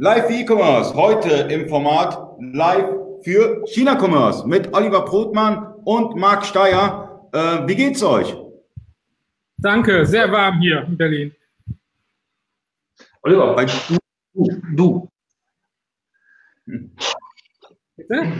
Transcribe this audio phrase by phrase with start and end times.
[0.00, 2.16] Live E-Commerce, heute im Format
[2.52, 2.88] Live
[3.24, 7.28] für China-Commerce mit Oliver Brotmann und Marc Steyer.
[7.32, 8.32] Äh, wie geht's euch?
[9.56, 11.34] Danke, sehr warm hier in Berlin.
[13.22, 13.66] Oliver, bei
[14.34, 15.10] du, du.
[17.96, 18.32] Bitte?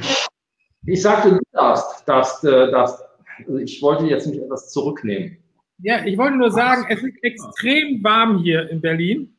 [0.86, 3.02] Ich sagte, du darfst, darfst, äh, darfst.
[3.38, 5.38] Also ich wollte jetzt nicht etwas zurücknehmen.
[5.79, 9.38] Ja, ich wollte nur sagen, es ist extrem warm hier in Berlin.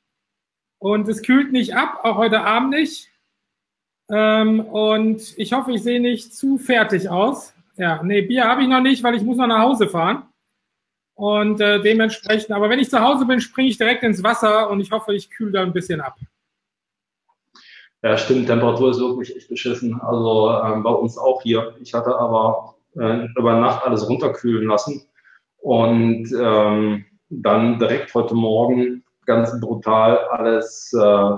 [0.79, 3.09] Und es kühlt nicht ab, auch heute Abend nicht.
[4.09, 7.53] Ähm, und ich hoffe, ich sehe nicht zu fertig aus.
[7.77, 10.23] Ja, nee, Bier habe ich noch nicht, weil ich muss noch nach Hause fahren.
[11.15, 14.79] Und äh, dementsprechend, aber wenn ich zu Hause bin, springe ich direkt ins Wasser und
[14.79, 16.15] ich hoffe, ich kühle da ein bisschen ab.
[18.01, 19.99] Ja, stimmt, Temperatur ist wirklich echt beschissen.
[19.99, 21.75] Also ähm, bei uns auch hier.
[21.81, 25.05] Ich hatte aber äh, über Nacht alles runterkühlen lassen
[25.57, 31.33] und ähm, dann direkt heute Morgen ganz brutal alles äh,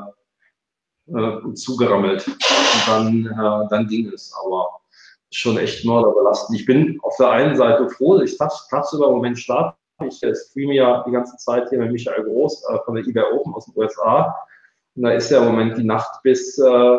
[1.13, 2.25] äh, zugerammelt.
[2.27, 4.33] Und dann, äh, dann ging es.
[4.41, 4.81] Aber
[5.33, 6.59] schon echt mörderbelastend.
[6.59, 9.77] Ich bin auf der einen Seite froh, ich tagsüber im Moment starte.
[10.05, 13.23] Ich äh, streame ja die ganze Zeit hier mit Michael Groß äh, von der eBay
[13.33, 14.35] Open aus den USA.
[14.95, 16.97] Und da ist ja im Moment die Nacht bis äh,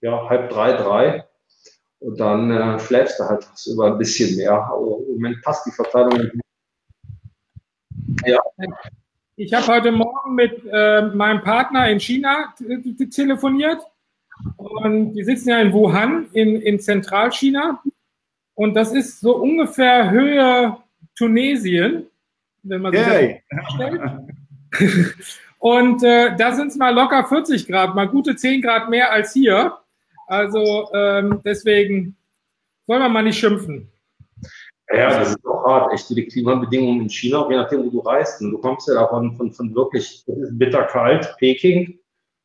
[0.00, 1.24] ja, halb drei, drei.
[2.00, 4.70] Und dann äh, schläfst du halt tagsüber ein bisschen mehr.
[4.70, 6.30] Also Im Moment passt die Verteilung.
[8.26, 8.40] Ja.
[9.44, 12.54] Ich habe heute Morgen mit äh, meinem Partner in China
[13.10, 13.80] telefoniert
[14.56, 17.82] und die sitzen ja in Wuhan in, in Zentralchina
[18.54, 20.76] und das ist so ungefähr Höhe
[21.16, 22.06] Tunesien,
[22.62, 23.42] wenn man sich Yay.
[23.50, 24.00] das vorstellt.
[25.58, 29.32] und äh, da sind es mal locker 40 Grad, mal gute 10 Grad mehr als
[29.32, 29.76] hier.
[30.28, 32.16] Also ähm, deswegen
[32.86, 33.90] soll man mal nicht schimpfen.
[34.94, 38.40] Ja, das ist auch hart, echt die Klimabedingungen in China, je nachdem, wo du reist.
[38.42, 41.98] Und du kommst ja davon von, von wirklich bitterkalt, Peking,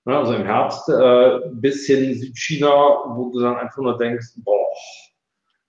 [0.06, 2.70] ne, also im Herbst, äh, bis hin Südchina,
[3.16, 4.66] wo du dann einfach nur denkst, boah,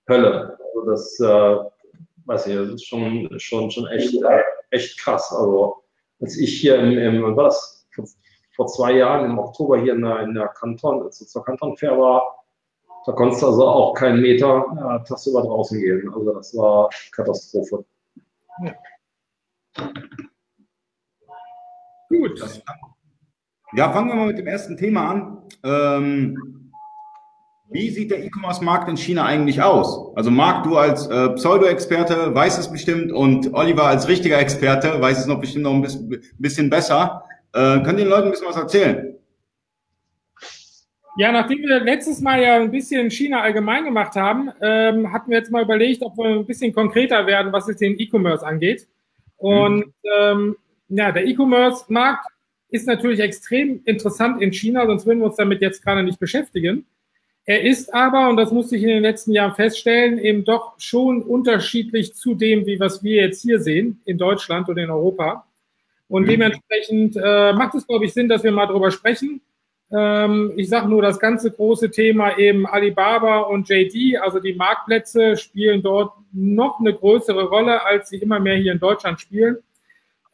[0.09, 0.57] Hölle.
[0.61, 1.57] Also das, äh,
[2.27, 5.33] weiß ich, das ist schon, schon, schon echt, äh, echt krass.
[5.33, 5.83] Also
[6.20, 8.05] als ich hier im, im was, vor,
[8.55, 11.98] vor zwei Jahren im Oktober hier in der, in der Kanton, also zur Kanton Fair
[11.98, 12.38] war,
[13.08, 16.13] da konntest du also auch keinen Meter äh, tagsüber draußen gehen.
[16.14, 17.83] Also das war Katastrophe.
[18.63, 18.74] Ja.
[22.11, 22.63] Gut.
[23.73, 25.39] Ja, fangen wir mal mit dem ersten Thema an.
[25.64, 26.70] Ähm,
[27.70, 30.14] wie sieht der E-Commerce-Markt in China eigentlich aus?
[30.14, 35.19] Also Marc, du als äh, Pseudo-Experte weißt es bestimmt und Oliver als richtiger Experte weiß
[35.20, 37.25] es noch bestimmt noch ein bisschen, bisschen besser.
[37.55, 39.08] Äh, könnt ihr den Leuten ein bisschen was erzählen?
[41.18, 45.39] Ja, nachdem wir letztes Mal ja ein bisschen China allgemein gemacht haben, ähm, hatten wir
[45.39, 48.86] jetzt mal überlegt, ob wir ein bisschen konkreter werden, was es den E-Commerce angeht.
[49.36, 49.92] Und mhm.
[50.17, 50.57] ähm,
[50.89, 52.24] ja, der E-Commerce-Markt
[52.70, 56.86] ist natürlich extrem interessant in China, sonst würden wir uns damit jetzt gerade nicht beschäftigen.
[57.46, 61.23] Er ist aber, und das musste ich in den letzten Jahren feststellen, eben doch schon
[61.23, 65.48] unterschiedlich zu dem, wie was wir jetzt hier sehen, in Deutschland und in Europa.
[66.07, 66.28] Und mhm.
[66.28, 69.40] dementsprechend äh, macht es, glaube ich, Sinn, dass wir mal drüber sprechen
[69.91, 75.37] ähm, ich sage nur, das ganze große Thema eben Alibaba und JD, also die Marktplätze
[75.37, 79.57] spielen dort noch eine größere Rolle, als sie immer mehr hier in Deutschland spielen.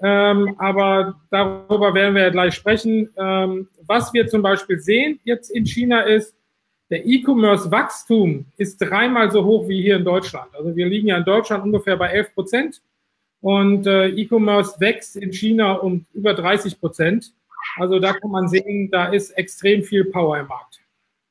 [0.00, 3.10] Ähm, aber darüber werden wir ja gleich sprechen.
[3.16, 6.34] Ähm, was wir zum Beispiel sehen jetzt in China ist,
[6.90, 10.48] der E-Commerce-Wachstum ist dreimal so hoch wie hier in Deutschland.
[10.54, 12.82] Also wir liegen ja in Deutschland ungefähr bei 11 Prozent
[13.40, 17.32] und äh, E-Commerce wächst in China um über 30 Prozent.
[17.78, 20.80] Also da kann man sehen, da ist extrem viel Power im Markt.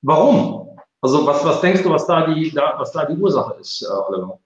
[0.01, 0.77] Warum?
[1.01, 4.13] Also was, was denkst du, was da die, da, was da die Ursache ist, äh,
[4.13, 4.39] Oliver?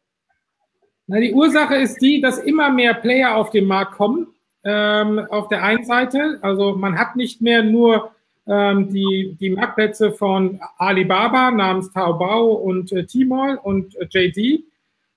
[1.08, 4.28] Na, die Ursache ist die, dass immer mehr Player auf den Markt kommen.
[4.64, 8.12] Ähm, auf der einen Seite, also man hat nicht mehr nur
[8.48, 14.64] ähm, die, die Marktplätze von Alibaba namens Taobao und äh, Tmall und äh, JD,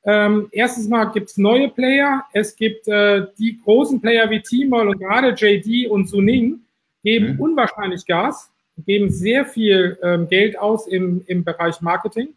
[0.05, 2.25] ähm, erstens mal gibt es neue Player.
[2.33, 6.61] Es gibt äh, die großen Player wie Tmall und gerade JD und Suning
[7.03, 7.41] geben mhm.
[7.41, 8.51] unwahrscheinlich Gas,
[8.87, 12.29] geben sehr viel ähm, Geld aus im, im Bereich Marketing.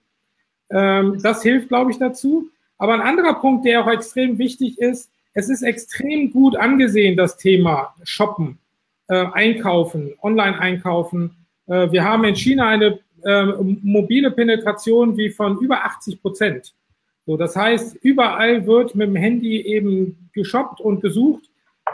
[0.69, 2.50] Ähm, das hilft, glaube ich, dazu.
[2.77, 7.38] Aber ein anderer Punkt, der auch extrem wichtig ist, es ist extrem gut angesehen, das
[7.38, 8.59] Thema Shoppen,
[9.07, 11.36] äh, Einkaufen, Online-Einkaufen.
[11.68, 13.45] Äh, wir haben in China eine äh,
[13.81, 16.74] mobile Penetration wie von über 80 Prozent.
[17.25, 21.50] So, das heißt, überall wird mit dem Handy eben geshoppt und gesucht.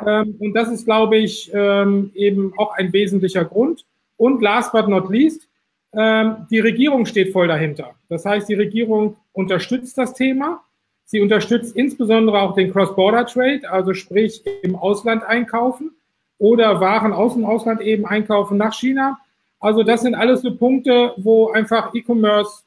[0.06, 3.86] Ähm, und das ist, glaube ich, ähm, eben auch ein wesentlicher Grund.
[4.18, 5.48] Und last but not least,
[5.94, 7.96] ähm, die Regierung steht voll dahinter.
[8.10, 10.62] Das heißt, die Regierung unterstützt das Thema.
[11.06, 15.92] Sie unterstützt insbesondere auch den Cross-Border-Trade, also sprich im Ausland einkaufen
[16.38, 19.18] oder Waren aus dem Ausland eben einkaufen nach China.
[19.60, 22.64] Also das sind alles so Punkte, wo einfach E-Commerce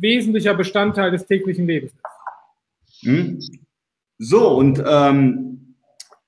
[0.00, 3.06] wesentlicher Bestandteil des täglichen Lebens ist.
[3.06, 3.40] Hm.
[4.18, 5.76] So, und ähm,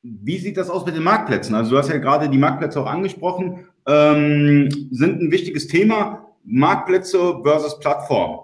[0.02, 1.54] wie sieht das aus mit den Marktplätzen?
[1.54, 6.26] Also du hast ja gerade die Marktplätze auch angesprochen, ähm, sind ein wichtiges Thema.
[6.44, 8.40] Marktplätze versus Plattform.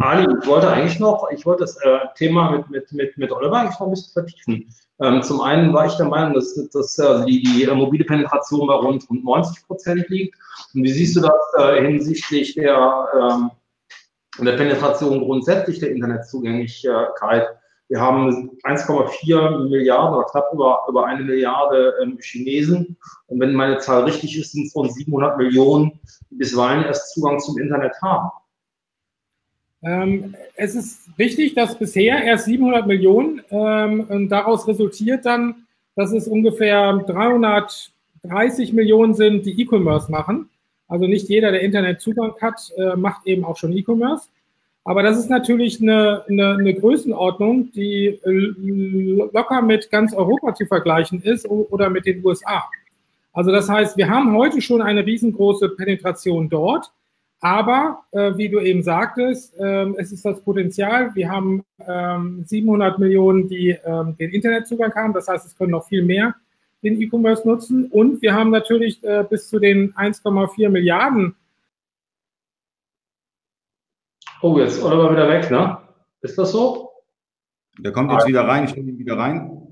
[0.00, 3.56] Ali, ich wollte eigentlich noch, ich wollte das äh, Thema mit, mit, mit, mit Oliver
[3.56, 4.74] eigentlich noch ein bisschen vertiefen.
[5.00, 8.66] Ähm, zum einen war ich der Meinung, dass, dass äh, die, die äh, mobile Penetration
[8.66, 10.36] bei rund, rund 90 Prozent liegt.
[10.74, 13.50] Und wie siehst du das äh, hinsichtlich der,
[14.38, 17.48] ähm, der Penetration grundsätzlich der Internetzugänglichkeit?
[17.88, 22.96] Wir haben 1,4 Milliarden oder knapp über, über eine Milliarde ähm, Chinesen.
[23.28, 26.00] Und wenn meine Zahl richtig ist, sind es rund 700 Millionen,
[26.30, 28.30] die bisweilen erst Zugang zum Internet haben.
[29.82, 36.12] Ähm, es ist richtig, dass bisher erst 700 Millionen ähm, und daraus resultiert dann, dass
[36.12, 40.48] es ungefähr 330 Millionen sind, die E-Commerce machen.
[40.88, 44.28] Also nicht jeder, der Internetzugang hat, äh, macht eben auch schon E-Commerce.
[44.84, 50.66] Aber das ist natürlich eine, eine, eine Größenordnung, die äh, locker mit ganz Europa zu
[50.66, 52.62] vergleichen ist oder mit den USA.
[53.32, 56.92] Also das heißt, wir haben heute schon eine riesengroße Penetration dort.
[57.40, 61.14] Aber äh, wie du eben sagtest, ähm, es ist das Potenzial.
[61.14, 65.12] Wir haben ähm, 700 Millionen, die ähm, den Internetzugang haben.
[65.12, 66.34] Das heißt, es können noch viel mehr
[66.86, 67.86] den E-Commerce nutzen.
[67.90, 71.34] Und wir haben natürlich äh, bis zu den 1,4 Milliarden.
[74.42, 75.78] Oh, jetzt oder war wieder weg, ne?
[76.20, 76.90] Ist das so?
[77.78, 78.64] Der kommt jetzt wieder rein.
[78.64, 79.62] Ich nehme ihn wieder rein.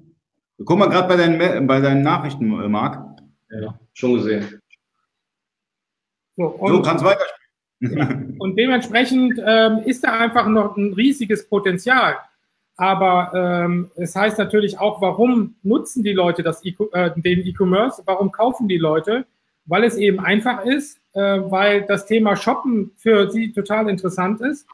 [0.65, 3.21] Guck mal gerade bei deinen, bei deinen Nachrichten, Marc.
[3.51, 4.61] Ja, schon gesehen.
[6.37, 8.37] So, so kannst weiterspielen.
[8.39, 12.17] Und dementsprechend ähm, ist da einfach noch ein riesiges Potenzial.
[12.77, 18.03] Aber ähm, es heißt natürlich auch, warum nutzen die Leute das e äh, den E-Commerce?
[18.05, 19.27] Warum kaufen die Leute?
[19.67, 24.67] Weil es eben einfach ist, äh, weil das Thema Shoppen für sie total interessant ist.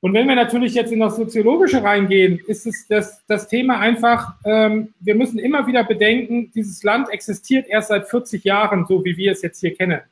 [0.00, 4.34] Und wenn wir natürlich jetzt in das Soziologische reingehen, ist es das, das Thema einfach,
[4.44, 9.16] ähm, wir müssen immer wieder bedenken, dieses Land existiert erst seit 40 Jahren, so wie
[9.16, 10.02] wir es jetzt hier kennen.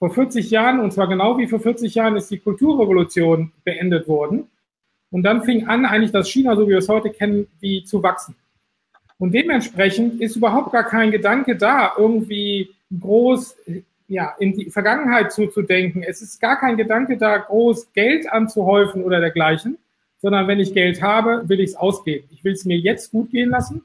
[0.00, 4.48] Vor 40 Jahren, und zwar genau wie vor 40 Jahren, ist die Kulturrevolution beendet worden.
[5.10, 8.02] Und dann fing an, eigentlich das China, so wie wir es heute kennen, wie zu
[8.02, 8.34] wachsen.
[9.18, 13.56] Und dementsprechend ist überhaupt gar kein Gedanke da, irgendwie groß
[14.06, 16.02] ja, in die Vergangenheit zuzudenken.
[16.02, 19.76] Es ist gar kein Gedanke da, groß Geld anzuhäufen oder dergleichen,
[20.20, 22.28] sondern wenn ich Geld habe, will ich es ausgeben.
[22.32, 23.84] Ich will es mir jetzt gut gehen lassen.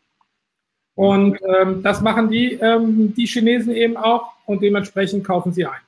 [0.96, 5.82] Und ähm, das machen die, ähm, die Chinesen eben auch und dementsprechend kaufen sie ein.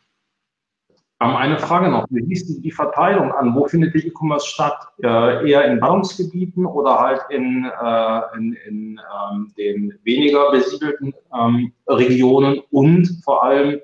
[1.33, 2.05] Eine Frage noch.
[2.09, 3.55] Wie siehst du die Verteilung an?
[3.55, 4.77] Wo findet der E-Commerce statt?
[5.01, 9.01] Äh, eher in Ballungsgebieten oder halt in, äh, in, in
[9.31, 12.61] ähm, den weniger besiedelten ähm, Regionen?
[12.71, 13.79] Und vor allem,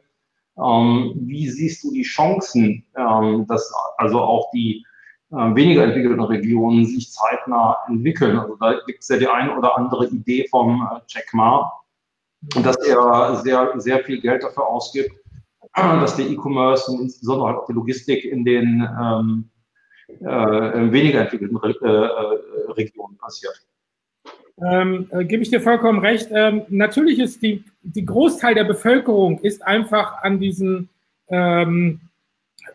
[0.57, 4.85] ähm, wie siehst du die Chancen, ähm, dass also auch die
[5.31, 8.37] äh, weniger entwickelten Regionen sich zeitnah entwickeln?
[8.37, 11.71] Also da gibt es ja die eine oder andere Idee vom äh, Jack Ma,
[12.63, 15.11] dass er sehr, sehr viel Geld dafür ausgibt,
[15.73, 19.49] dass der E-Commerce und insbesondere auch die Logistik in den ähm,
[20.19, 23.65] äh, weniger entwickelten Re äh, äh, Regionen passiert.
[24.63, 26.27] Ähm, äh, gebe ich dir vollkommen recht.
[26.31, 30.89] Ähm, natürlich ist die, die Großteil der Bevölkerung ist einfach an diesen
[31.29, 32.01] ähm,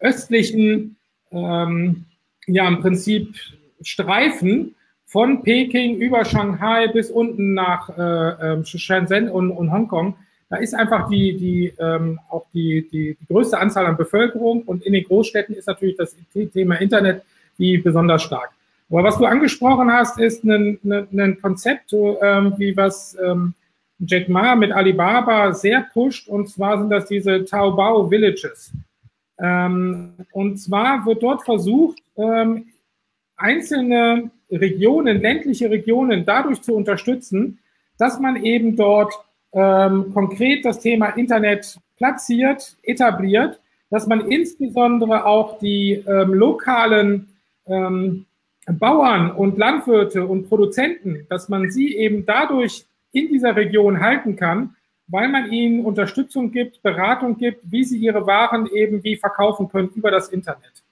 [0.01, 0.97] östlichen,
[1.31, 2.07] ähm,
[2.47, 3.35] ja im Prinzip
[3.83, 10.17] Streifen von Peking über Shanghai bis unten nach äh, ähm, Shenzhen und, und Hongkong
[10.49, 14.85] da ist einfach die, die, ähm, auch die, die, die größte Anzahl an Bevölkerung und
[14.85, 16.15] in den Großstädten ist natürlich das
[16.53, 17.23] Thema Internet
[17.57, 18.51] wie besonders stark.
[18.89, 23.55] Aber was du angesprochen hast, ist ein, ein Konzept, ähm, wie was ähm,
[23.99, 28.71] Jack Ma mit Alibaba sehr pusht, und zwar sind das diese Taobao Villages.
[29.39, 32.67] Ähm, und zwar wird dort versucht, ähm,
[33.37, 37.59] einzelne Regionen, ländliche Regionen dadurch zu unterstützen,
[37.99, 39.13] dass man eben dort
[39.53, 43.61] ähm, konkret das Thema Internet platziert, etabliert,
[43.91, 47.29] dass man insbesondere auch die ähm, lokalen
[47.67, 48.27] ähm,
[48.67, 54.75] Bauern und Landwirte und Produzenten, dass man sie eben dadurch in dieser Region halten kann,
[55.09, 59.91] weil man ihnen Unterstützung gibt, Beratung gibt, wie sie ihre Waren eben wie verkaufen können
[59.95, 60.83] über das Internet.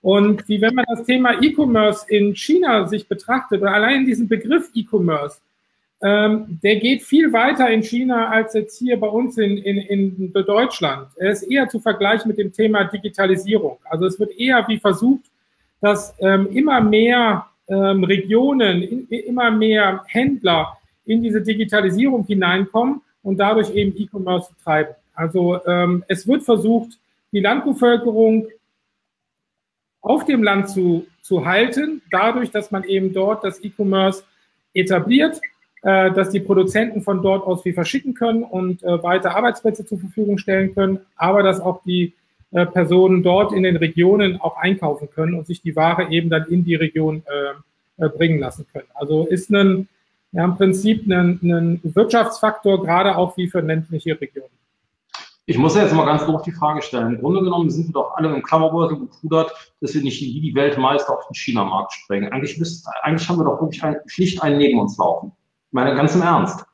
[0.00, 4.70] Und wie wenn man das Thema E-Commerce in China sich betrachtet, oder allein diesen Begriff
[4.74, 5.38] E-Commerce,
[6.00, 10.32] ähm, der geht viel weiter in China als jetzt hier bei uns in, in, in
[10.32, 11.08] Deutschland.
[11.16, 13.78] Er ist eher zu vergleichen mit dem Thema Digitalisierung.
[13.84, 15.24] Also es wird eher wie versucht,
[15.80, 23.38] dass ähm, immer mehr ähm, Regionen, in, immer mehr Händler in diese Digitalisierung hineinkommen und
[23.38, 24.94] dadurch eben E-Commerce treiben.
[25.14, 26.98] Also ähm, es wird versucht,
[27.32, 28.46] die Landbevölkerung
[30.00, 34.22] auf dem Land zu, zu halten, dadurch, dass man eben dort das E-Commerce
[34.74, 35.40] etabliert,
[35.82, 39.98] äh, dass die Produzenten von dort aus viel verschicken können und äh, weiter Arbeitsplätze zur
[39.98, 42.14] Verfügung stellen können, aber dass auch die
[42.50, 46.46] äh, Personen dort in den Regionen auch einkaufen können und sich die Ware eben dann
[46.46, 48.88] in die Region äh, äh, bringen lassen können.
[48.94, 49.88] Also ist ein,
[50.32, 54.50] ja, im Prinzip ein, Wirtschaftsfaktor, gerade auch wie für ländliche Regionen.
[55.46, 57.14] Ich muss jetzt mal ganz doof die Frage stellen.
[57.14, 60.54] Im Grunde genommen sind wir doch alle im Klammerbeutel gepudert, dass wir nicht wie die
[60.54, 62.30] Weltmeister auf den China-Markt springen.
[62.32, 65.32] Eigentlich, müsst, eigentlich haben wir doch wirklich ein, schlicht einen neben uns laufen.
[65.70, 66.64] Meine, ganz im Ernst.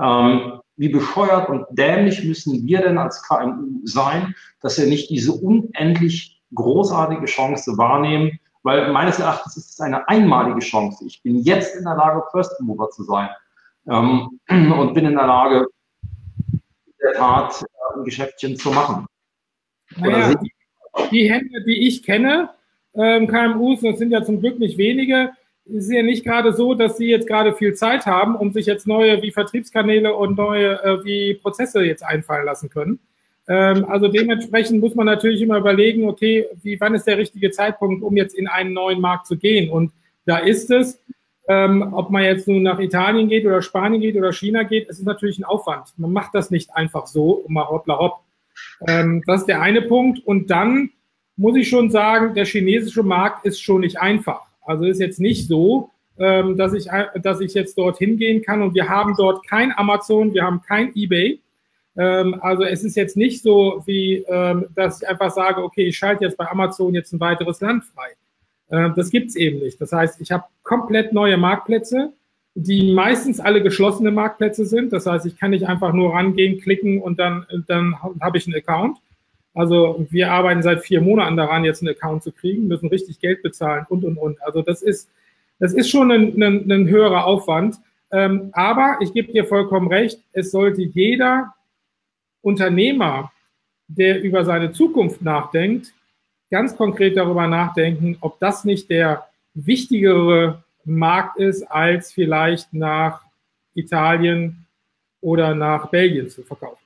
[0.00, 5.32] Ähm, wie bescheuert und dämlich müssen wir denn als KMU sein, dass wir nicht diese
[5.32, 8.38] unendlich großartige Chance wahrnehmen?
[8.62, 11.04] Weil meines Erachtens ist es eine einmalige Chance.
[11.06, 13.30] Ich bin jetzt in der Lage, First Mover zu sein
[13.88, 15.66] ähm, und bin in der Lage,
[16.52, 16.60] in
[17.02, 19.06] der Tat ein Geschäftchen zu machen.
[19.96, 20.52] Naja, die,
[21.10, 22.50] die Händler, die ich kenne,
[22.94, 25.30] ähm, KMUs, das sind ja zum Glück nicht wenige,
[25.68, 28.86] ist ja nicht gerade so, dass sie jetzt gerade viel Zeit haben, um sich jetzt
[28.86, 33.00] neue wie Vertriebskanäle und neue äh, wie Prozesse jetzt einfallen lassen können.
[33.48, 38.02] Ähm, also dementsprechend muss man natürlich immer überlegen, okay, wie, wann ist der richtige Zeitpunkt,
[38.02, 39.70] um jetzt in einen neuen Markt zu gehen?
[39.70, 39.92] Und
[40.24, 41.00] da ist es,
[41.48, 44.98] ähm, ob man jetzt nun nach Italien geht oder Spanien geht oder China geht, es
[44.98, 45.92] ist natürlich ein Aufwand.
[45.96, 48.20] Man macht das nicht einfach so, mal hoppla hopp.
[48.88, 50.26] Ähm, das ist der eine Punkt.
[50.26, 50.90] Und dann
[51.36, 54.45] muss ich schon sagen, der chinesische Markt ist schon nicht einfach.
[54.66, 56.86] Also ist jetzt nicht so, ähm, dass, ich,
[57.22, 60.94] dass ich jetzt dort hingehen kann und wir haben dort kein Amazon, wir haben kein
[60.94, 61.40] eBay.
[61.96, 65.96] Ähm, also es ist jetzt nicht so, wie ähm, dass ich einfach sage, okay, ich
[65.96, 68.08] schalte jetzt bei Amazon jetzt ein weiteres Land frei.
[68.68, 69.80] Äh, das gibt's eben nicht.
[69.80, 72.12] Das heißt, ich habe komplett neue Marktplätze,
[72.54, 74.92] die meistens alle geschlossene Marktplätze sind.
[74.92, 78.56] Das heißt, ich kann nicht einfach nur rangehen, klicken und dann, dann habe ich einen
[78.56, 78.98] Account.
[79.56, 83.42] Also wir arbeiten seit vier Monaten daran, jetzt einen Account zu kriegen, müssen richtig Geld
[83.42, 84.40] bezahlen und, und, und.
[84.42, 85.08] Also das ist,
[85.58, 87.76] das ist schon ein, ein, ein höherer Aufwand.
[88.12, 91.54] Ähm, aber ich gebe dir vollkommen recht, es sollte jeder
[92.42, 93.32] Unternehmer,
[93.88, 95.94] der über seine Zukunft nachdenkt,
[96.50, 103.22] ganz konkret darüber nachdenken, ob das nicht der wichtigere Markt ist, als vielleicht nach
[103.74, 104.66] Italien
[105.22, 106.85] oder nach Belgien zu verkaufen.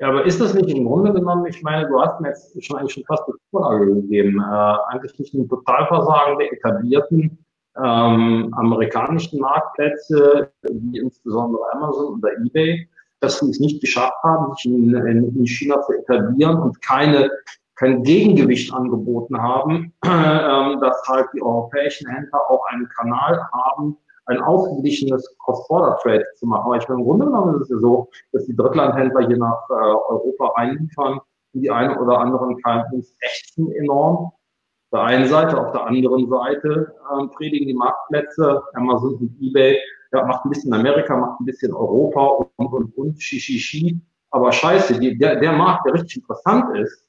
[0.00, 2.78] Ja, aber ist das nicht im Grunde genommen, ich meine, du hast mir jetzt schon
[2.78, 7.38] eigentlich schon fast eine Vorlage gegeben, äh, eigentlich nicht ein Totalversagen der etablierten
[7.76, 12.88] ähm, amerikanischen Marktplätze, wie insbesondere Amazon oder eBay,
[13.20, 17.30] dass sie es nicht geschafft haben, sich in, in China zu etablieren und keine
[17.76, 24.40] kein Gegengewicht angeboten haben, äh, dass halt die europäischen Händler auch einen Kanal haben, ein
[24.40, 26.66] ausgeglichenes Cross-Border-Trade zu machen.
[26.66, 29.68] Aber ich meine, im Grunde genommen ist es ja so, dass die Drittlandhändler hier nach
[29.70, 31.20] äh, Europa reinliefern
[31.52, 34.26] und die einen oder anderen KMUs ächzen enorm.
[34.26, 39.78] Auf der einen Seite, auf der anderen Seite äh, predigen die Marktplätze, Amazon und Ebay,
[40.12, 44.00] ja, macht ein bisschen Amerika, macht ein bisschen Europa und, und, und, Shishi.
[44.30, 47.04] Aber scheiße, die, der, der Markt, der richtig interessant ist,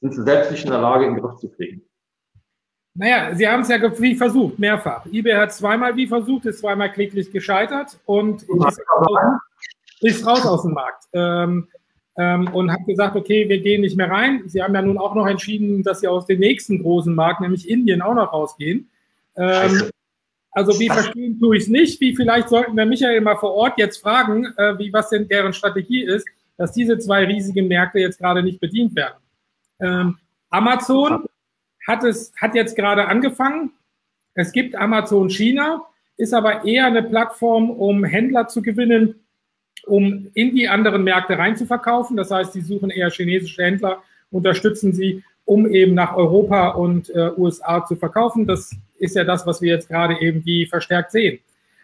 [0.00, 1.82] sind sie selbst nicht in der Lage, in den Griff zu kriegen.
[2.94, 5.06] Naja, sie haben es ja wie versucht, mehrfach.
[5.06, 8.50] eBay hat zweimal wie versucht, ist zweimal kläglich gescheitert und ist
[8.92, 9.40] raus,
[10.00, 11.04] ist raus aus dem Markt.
[11.12, 11.68] Ähm,
[12.18, 14.42] ähm, und hat gesagt, okay, wir gehen nicht mehr rein.
[14.46, 17.68] Sie haben ja nun auch noch entschieden, dass sie aus dem nächsten großen Markt, nämlich
[17.68, 18.90] Indien, auch noch rausgehen.
[19.36, 19.90] Ähm,
[20.50, 22.00] also wie verstehen tue ich es nicht.
[22.00, 25.52] Wie vielleicht sollten wir Michael mal vor Ort jetzt fragen, äh, wie was denn deren
[25.52, 29.18] Strategie ist, dass diese zwei riesigen Märkte jetzt gerade nicht bedient werden.
[29.80, 30.18] Ähm,
[30.50, 31.24] Amazon
[31.90, 33.72] hat es, hat jetzt gerade angefangen.
[34.34, 35.84] Es gibt Amazon China,
[36.16, 39.16] ist aber eher eine Plattform, um Händler zu gewinnen,
[39.86, 42.16] um in die anderen Märkte reinzuverkaufen.
[42.16, 47.32] Das heißt, sie suchen eher chinesische Händler, unterstützen sie, um eben nach Europa und äh,
[47.36, 48.46] USA zu verkaufen.
[48.46, 51.40] Das ist ja das, was wir jetzt gerade eben wie verstärkt sehen.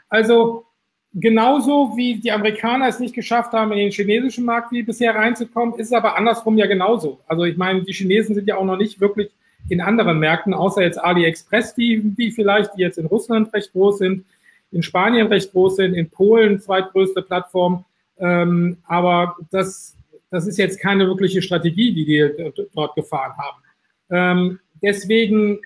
[0.08, 0.66] Also
[1.14, 5.74] genauso wie die Amerikaner es nicht geschafft haben, in den chinesischen Markt wie bisher reinzukommen,
[5.76, 7.18] ist es aber andersrum ja genauso.
[7.26, 9.30] Also ich meine, die Chinesen sind ja auch noch nicht wirklich
[9.68, 13.98] in anderen Märkten, außer jetzt AliExpress, die, die vielleicht, die jetzt in Russland recht groß
[13.98, 14.24] sind,
[14.72, 17.84] in Spanien recht groß sind, in Polen zweitgrößte Plattform.
[18.18, 19.96] Ähm, aber das,
[20.30, 23.62] das ist jetzt keine wirkliche Strategie, die die dort gefahren haben.
[24.10, 25.60] Ähm, deswegen,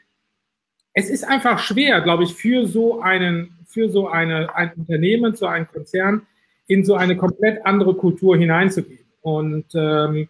[0.92, 5.46] es ist einfach schwer, glaube ich, für so einen, für so eine, ein Unternehmen, so
[5.46, 6.26] einen Konzern,
[6.66, 9.04] in so eine komplett andere Kultur hineinzugehen.
[9.22, 10.28] Und, ähm,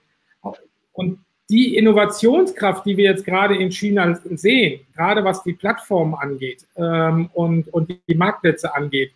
[0.92, 1.18] und
[1.50, 7.28] die Innovationskraft, die wir jetzt gerade in China sehen, gerade was die Plattformen angeht ähm,
[7.34, 9.10] und, und die Marktplätze angeht,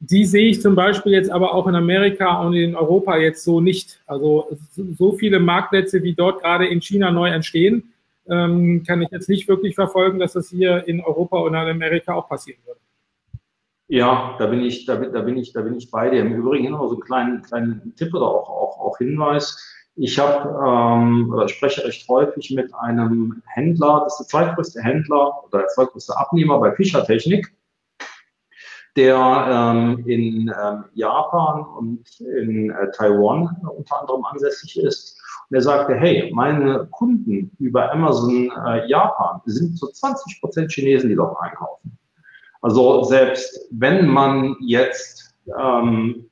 [0.00, 3.60] die sehe ich zum Beispiel jetzt aber auch in Amerika und in Europa jetzt so
[3.60, 4.00] nicht.
[4.06, 7.92] Also so viele Marktplätze, wie dort gerade in China neu entstehen,
[8.28, 12.14] ähm, kann ich jetzt nicht wirklich verfolgen, dass das hier in Europa oder in Amerika
[12.14, 12.78] auch passieren wird.
[13.88, 16.20] Ja, da bin ich, da da bin ich, da bin ich bei dir.
[16.20, 19.75] Im Übrigen noch so einen kleinen, kleinen Tipp oder auch, auch, auch Hinweis.
[19.98, 25.42] Ich habe ähm, oder spreche recht häufig mit einem Händler, das ist der zweitgrößte Händler
[25.44, 27.50] oder der zweitgrößte Abnehmer bei Fischer Technik,
[28.94, 35.18] der ähm, in ähm, Japan und in äh, Taiwan unter anderem ansässig ist.
[35.48, 41.08] Und er sagte, hey, meine Kunden über Amazon äh, Japan sind zu 20 Prozent Chinesen,
[41.08, 41.96] die dort einkaufen.
[42.60, 46.28] Also selbst wenn man jetzt ähm,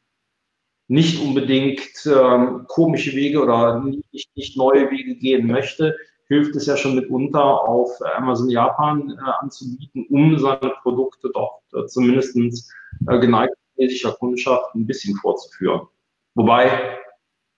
[0.95, 5.97] nicht unbedingt ähm, komische Wege oder nicht, nicht neue Wege gehen möchte,
[6.29, 11.85] hilft es ja schon mitunter auf Amazon Japan äh, anzubieten, um seine Produkte doch äh,
[11.87, 15.89] zumindest äh, geneigt chinesischer Kundschaft ein bisschen vorzuführen.
[16.37, 16.99] Wobei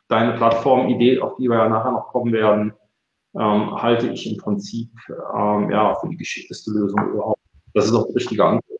[0.08, 2.72] deine Plattformidee, auf die wir ja nachher noch kommen werden,
[3.34, 7.40] ähm, halte ich im Prinzip ähm, ja, für die geschickteste Lösung überhaupt.
[7.74, 8.75] Das ist auch die richtige Antwort.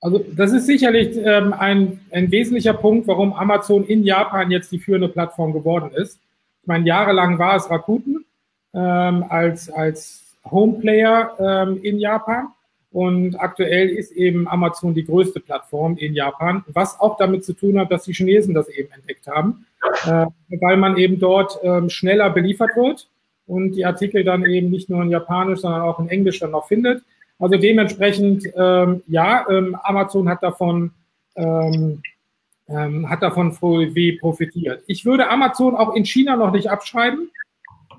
[0.00, 4.78] Also das ist sicherlich ähm, ein, ein wesentlicher Punkt, warum Amazon in Japan jetzt die
[4.78, 6.18] führende Plattform geworden ist.
[6.62, 8.24] Ich meine, jahrelang war es Rakuten
[8.72, 12.48] ähm, als, als Homeplayer ähm, in Japan
[12.92, 17.78] und aktuell ist eben Amazon die größte Plattform in Japan, was auch damit zu tun
[17.78, 19.66] hat, dass die Chinesen das eben entdeckt haben,
[20.06, 20.26] äh,
[20.60, 23.08] weil man eben dort ähm, schneller beliefert wird
[23.46, 26.66] und die Artikel dann eben nicht nur in Japanisch, sondern auch in Englisch dann noch
[26.66, 27.02] findet.
[27.40, 30.92] Also dementsprechend, ähm, ja, ähm, Amazon hat davon,
[31.36, 32.02] ähm,
[32.68, 34.84] ähm, hat davon wie profitiert.
[34.86, 37.30] Ich würde Amazon auch in China noch nicht abschreiben,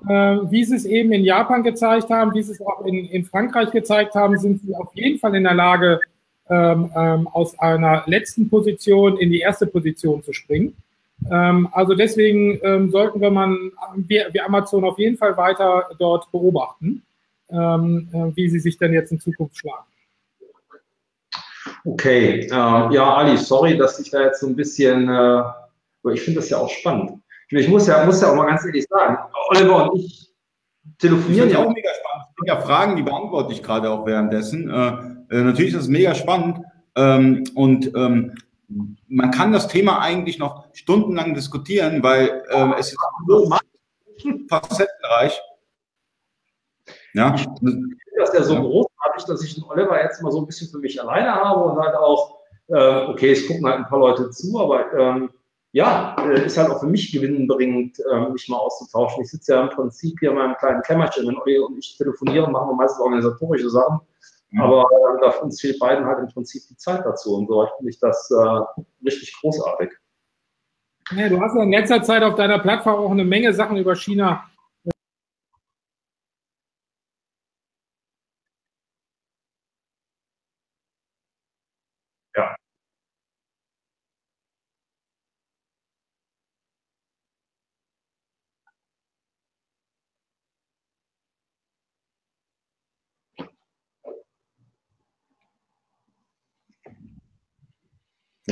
[0.08, 3.24] äh, wie sie es eben in Japan gezeigt haben, wie sie es auch in, in
[3.24, 6.00] Frankreich gezeigt haben, sind sie auf jeden Fall in der Lage,
[6.48, 10.74] ähm, ähm, aus einer letzten Position in die erste Position zu springen.
[11.70, 12.58] Also deswegen
[12.90, 17.00] sollten wir, man, wir, wir Amazon auf jeden Fall weiter dort beobachten
[17.52, 19.84] wie sie sich denn jetzt in Zukunft schlagen.
[21.84, 26.20] Okay, äh, ja, Ali, sorry, dass ich da jetzt so ein bisschen, äh, aber ich
[26.20, 27.20] finde das ja auch spannend.
[27.48, 29.18] Ich muss ja, muss ja auch mal ganz ehrlich sagen,
[29.50, 30.32] Oliver und ich
[30.98, 32.26] telefonieren ja auch mega spannend.
[32.40, 34.70] Es ja Fragen, die beantworte ich gerade auch währenddessen.
[34.70, 36.60] Äh, äh, natürlich ist es mega spannend
[36.96, 38.34] ähm, und ähm,
[39.08, 43.50] man kann das Thema eigentlich noch stundenlang diskutieren, weil ähm, es ist so
[44.48, 45.38] facettenreich.
[47.14, 47.34] Ja.
[47.34, 48.60] Ich finde das ja so ja.
[48.60, 51.78] großartig, dass ich den Oliver jetzt mal so ein bisschen für mich alleine habe und
[51.78, 55.30] halt auch, äh, okay, es gucken halt ein paar Leute zu, aber ähm,
[55.72, 59.22] ja, äh, ist halt auch für mich gewinnbringend, äh, mich mal auszutauschen.
[59.24, 62.52] Ich sitze ja im Prinzip hier in meinem kleinen Kämmerchen, wenn Olli und ich telefonieren,
[62.52, 64.00] machen wir meistens organisatorische Sachen.
[64.50, 64.64] Ja.
[64.64, 67.36] Aber äh, da uns fehlt beiden halt im Prinzip die Zeit dazu.
[67.36, 69.90] Und so finde ich das äh, richtig großartig.
[71.16, 73.96] Ja, du hast ja in letzter Zeit auf deiner Plattform auch eine Menge Sachen über
[73.96, 74.44] China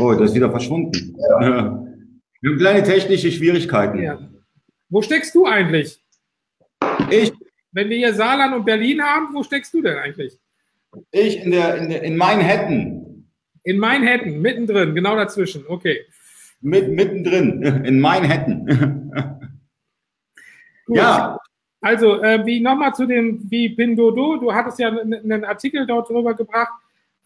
[0.01, 1.17] Oh, das ist wieder verschwunden.
[1.41, 1.85] Ja.
[2.41, 4.03] Wir haben kleine technische Schwierigkeiten.
[4.03, 4.19] Ja.
[4.89, 6.03] Wo steckst du eigentlich?
[7.11, 7.33] Ich.
[7.73, 10.37] Wenn wir hier Saarland und Berlin haben, wo steckst du denn eigentlich?
[11.13, 13.27] Ich in, der, in, der, in Manhattan.
[13.63, 16.01] In Manhattan, mittendrin, genau dazwischen, okay.
[16.61, 19.13] Mit, mittendrin, in Manhattan.
[20.89, 21.39] ja.
[21.83, 26.35] Also, äh, wie nochmal zu dem, wie Pindodo, du hattest ja einen Artikel dort drüber
[26.35, 26.73] gebracht.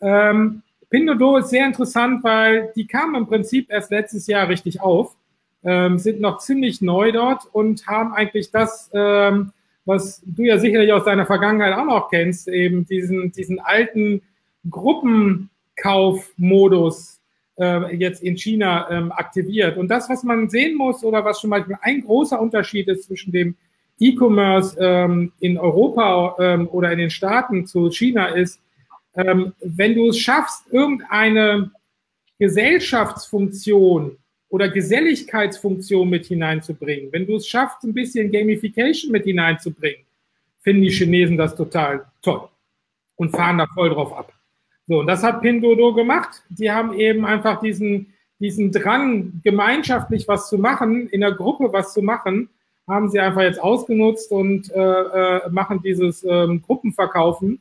[0.01, 5.17] Ähm, Pindodo ist sehr interessant, weil die kamen im Prinzip erst letztes Jahr richtig auf,
[5.65, 9.53] ähm, sind noch ziemlich neu dort und haben eigentlich das, ähm,
[9.85, 14.23] was du ja sicherlich aus deiner Vergangenheit auch noch kennst, eben diesen, diesen alten
[14.71, 17.21] Gruppenkaufmodus
[17.59, 19.77] äh, jetzt in China ähm, aktiviert.
[19.77, 23.33] Und das, was man sehen muss oder was schon mal ein großer Unterschied ist zwischen
[23.33, 23.57] dem
[23.99, 28.61] E-Commerce ähm, in Europa ähm, oder in den Staaten zu China ist,
[29.17, 31.71] ähm, wenn du es schaffst, irgendeine
[32.39, 34.17] Gesellschaftsfunktion
[34.49, 40.05] oder Geselligkeitsfunktion mit hineinzubringen, wenn du es schaffst, ein bisschen Gamification mit hineinzubringen,
[40.61, 42.49] finden die Chinesen das total toll
[43.17, 44.33] und fahren da voll drauf ab.
[44.87, 46.43] So, und das hat Pindodo gemacht.
[46.49, 51.93] Die haben eben einfach diesen, diesen Drang, gemeinschaftlich was zu machen, in der Gruppe was
[51.93, 52.51] zu machen,
[52.87, 57.61] haben sie einfach jetzt ausgenutzt und äh, äh, machen dieses ähm, Gruppenverkaufen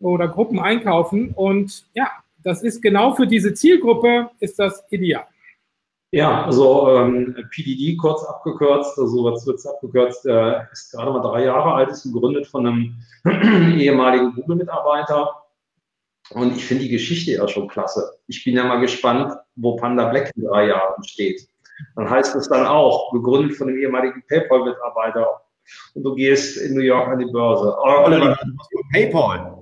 [0.00, 1.32] oder Gruppen einkaufen.
[1.34, 2.10] Und ja,
[2.42, 5.26] das ist genau für diese Zielgruppe ist das ideal.
[6.10, 11.44] Ja, also ähm, PDD kurz abgekürzt, also was wird abgekürzt, äh, ist gerade mal drei
[11.44, 12.96] Jahre alt, ist gegründet von einem
[13.78, 15.34] ehemaligen Google-Mitarbeiter.
[16.30, 18.18] Und ich finde die Geschichte ja schon klasse.
[18.26, 21.46] Ich bin ja mal gespannt, wo Panda Black in drei Jahren steht.
[21.94, 25.42] Dann heißt es dann auch, gegründet von einem ehemaligen PayPal-Mitarbeiter.
[25.94, 27.76] Und du gehst in New York an die Börse.
[27.78, 28.38] Oliver,
[28.92, 29.57] PayPal.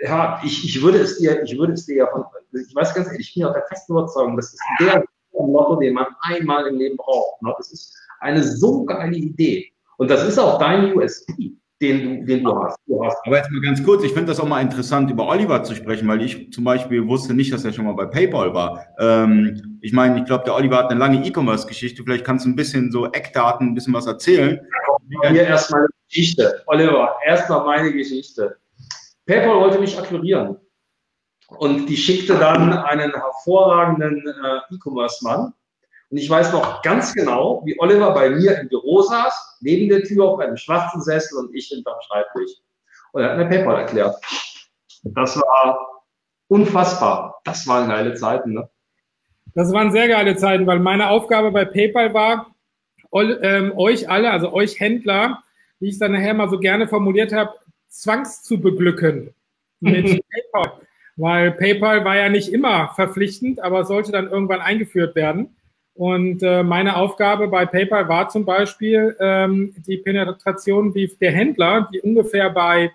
[0.00, 3.08] Ja, ich, ich würde es dir, ich würde es dir ja von, ich weiß ganz
[3.08, 6.66] ehrlich, ich bin ja auch der festen Überzeugung, das ist der Lotto, den man einmal
[6.66, 7.42] im Leben braucht.
[7.42, 7.52] Ne?
[7.56, 9.72] Das ist eine so geile Idee.
[9.96, 12.76] Und das ist auch dein USP, den du, den du hast.
[12.86, 13.16] Du hast.
[13.26, 16.06] Aber jetzt mal ganz kurz, ich finde das auch mal interessant, über Oliver zu sprechen,
[16.08, 18.86] weil ich zum Beispiel wusste nicht, dass er schon mal bei PayPal war.
[18.98, 22.02] Ähm, ich meine, ich glaube, der Oliver hat eine lange E-Commerce-Geschichte.
[22.02, 24.60] Vielleicht kannst du ein bisschen so Eckdaten, ein bisschen was erzählen.
[25.30, 26.62] Hier erstmal eine Geschichte.
[26.66, 28.56] Oliver, erstmal meine Geschichte.
[29.28, 30.56] PayPal wollte mich akquirieren.
[31.48, 35.52] Und die schickte dann einen hervorragenden äh, E-Commerce-Mann.
[36.10, 40.02] Und ich weiß noch ganz genau, wie Oliver bei mir im Büro saß, neben der
[40.02, 42.52] Tür auf einem schwarzen Sessel und ich hinterm Schreibtisch.
[43.12, 44.16] Und er hat mir PayPal erklärt.
[45.04, 46.04] Das war
[46.48, 47.40] unfassbar.
[47.44, 48.68] Das waren geile Zeiten, ne?
[49.54, 52.54] Das waren sehr geile Zeiten, weil meine Aufgabe bei PayPal war,
[53.12, 55.42] ähm, euch alle, also euch Händler,
[55.80, 57.54] wie ich es dann nachher mal so gerne formuliert habe,
[57.88, 59.34] zwangs zu beglücken
[59.80, 60.80] mit PayPal
[61.18, 65.56] weil PayPal war ja nicht immer verpflichtend, aber sollte dann irgendwann eingeführt werden.
[65.94, 72.00] Und äh, meine Aufgabe bei PayPal war zum Beispiel ähm, die Penetration der Händler, die
[72.00, 72.92] ungefähr bei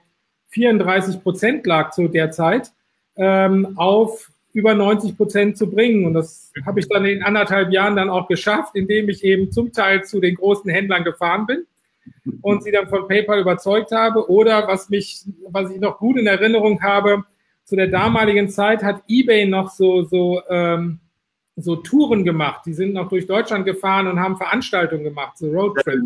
[0.52, 2.72] 34 Prozent lag zu der Zeit,
[3.18, 6.06] ähm, auf über 90 Prozent zu bringen.
[6.06, 9.74] Und das habe ich dann in anderthalb Jahren dann auch geschafft, indem ich eben zum
[9.74, 11.66] Teil zu den großen Händlern gefahren bin
[12.42, 14.30] und sie dann von PayPal überzeugt habe.
[14.30, 17.24] Oder was mich, was ich noch gut in Erinnerung habe,
[17.64, 21.00] zu der damaligen Zeit hat eBay noch so, so, ähm,
[21.56, 22.66] so Touren gemacht.
[22.66, 26.02] Die sind noch durch Deutschland gefahren und haben Veranstaltungen gemacht, so Roadtrip.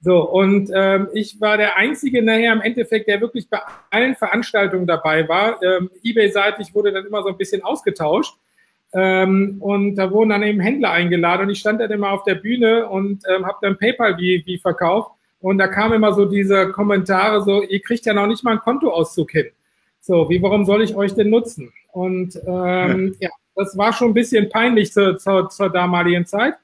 [0.00, 4.86] So, und ähm, ich war der Einzige nachher im Endeffekt, der wirklich bei allen Veranstaltungen
[4.86, 5.60] dabei war.
[5.62, 8.38] Ähm, Ebay-seitig wurde dann immer so ein bisschen ausgetauscht.
[8.92, 12.36] Ähm, und da wurden dann eben Händler eingeladen und ich stand dann immer auf der
[12.36, 15.10] Bühne und ähm, habe dann PayPal wie, wie verkauft.
[15.40, 18.60] Und da kamen immer so diese Kommentare so, ihr kriegt ja noch nicht mal einen
[18.60, 19.46] Kontoauszug hin.
[20.00, 21.72] So, wie, warum soll ich euch denn nutzen?
[21.92, 23.28] Und ähm, ja.
[23.28, 26.54] ja das war schon ein bisschen peinlich zur, zur, zur damaligen Zeit.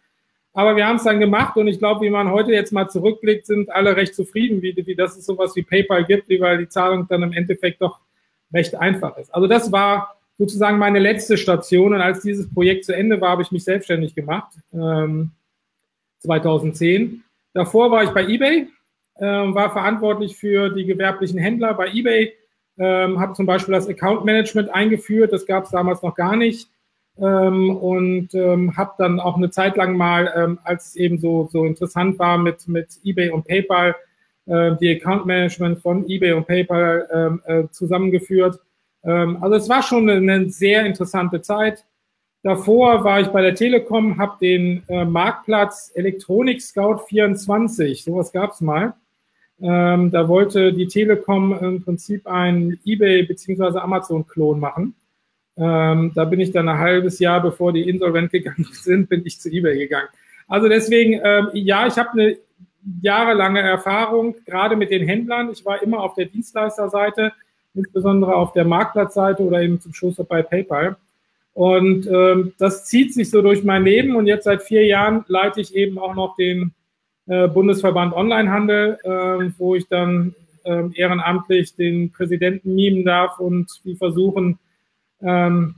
[0.54, 3.44] Aber wir haben es dann gemacht und ich glaube, wie man heute jetzt mal zurückblickt,
[3.44, 6.68] sind alle recht zufrieden, wie, wie dass es sowas wie PayPal gibt, wie weil die
[6.68, 7.98] Zahlung dann im Endeffekt doch
[8.52, 9.34] recht einfach ist.
[9.34, 13.42] Also das war sozusagen meine letzte Station und als dieses Projekt zu Ende war, habe
[13.42, 15.30] ich mich selbstständig gemacht, ähm,
[16.20, 17.22] 2010.
[17.52, 18.68] Davor war ich bei eBay,
[19.16, 22.32] äh, war verantwortlich für die gewerblichen Händler bei eBay
[22.78, 26.68] ähm, habe zum Beispiel das Account Management eingeführt, das gab es damals noch gar nicht.
[27.16, 31.48] Ähm, und ähm, habe dann auch eine Zeit lang mal, ähm, als es eben so,
[31.52, 33.94] so interessant war mit, mit eBay und PayPal,
[34.46, 38.58] äh, die Account Management von eBay und PayPal ähm, äh, zusammengeführt.
[39.04, 41.84] Ähm, also es war schon eine, sehr interessante Zeit.
[42.42, 48.52] Davor war ich bei der Telekom, habe den äh, Marktplatz Elektronik Scout 24, sowas gab
[48.52, 48.94] es mal.
[49.62, 53.78] Ähm, da wollte die Telekom im Prinzip ein eBay bzw.
[53.78, 54.94] Amazon-Klon machen.
[55.56, 59.40] Ähm, da bin ich dann ein halbes Jahr, bevor die insolvent gegangen sind, bin ich
[59.40, 60.08] zu eBay gegangen.
[60.48, 62.36] Also deswegen, ähm, ja, ich habe eine
[63.00, 65.50] jahrelange Erfahrung, gerade mit den Händlern.
[65.50, 67.32] Ich war immer auf der Dienstleisterseite,
[67.74, 70.96] insbesondere auf der Marktplatzseite oder eben zum Schluss bei PayPal.
[71.52, 75.60] Und ähm, das zieht sich so durch mein Leben und jetzt seit vier Jahren leite
[75.60, 76.72] ich eben auch noch den
[77.26, 80.34] äh, Bundesverband Onlinehandel, äh, wo ich dann
[80.64, 84.58] äh, ehrenamtlich den Präsidenten mimen darf und die versuchen,
[85.22, 85.76] ähm,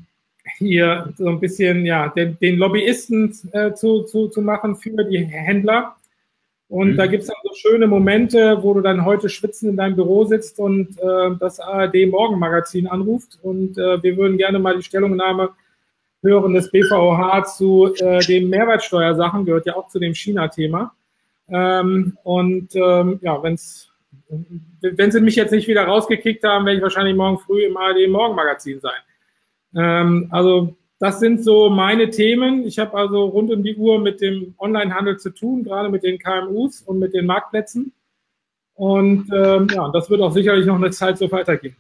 [0.59, 5.25] hier so ein bisschen ja, den, den Lobbyisten äh, zu, zu, zu machen für die
[5.25, 5.97] Händler.
[6.69, 6.97] Und mhm.
[6.97, 10.25] da gibt es dann so schöne Momente, wo du dann heute schwitzend in deinem Büro
[10.25, 13.39] sitzt und äh, das ARD Morgenmagazin anruft.
[13.43, 15.51] Und äh, wir würden gerne mal die Stellungnahme
[16.23, 20.93] hören des BVOH zu äh, den Mehrwertsteuersachen, gehört ja auch zu dem China-Thema.
[21.49, 23.93] Ähm, und ähm, ja, wenn's,
[24.81, 28.09] wenn sie mich jetzt nicht wieder rausgekickt haben, werde ich wahrscheinlich morgen früh im ARD
[28.09, 29.01] Morgenmagazin sein.
[29.77, 32.67] Ähm, also das sind so meine Themen.
[32.67, 36.19] Ich habe also rund um die Uhr mit dem Onlinehandel zu tun, gerade mit den
[36.19, 37.93] KMUs und mit den Marktplätzen.
[38.75, 41.77] Und ähm, ja, das wird auch sicherlich noch eine Zeit so weitergehen.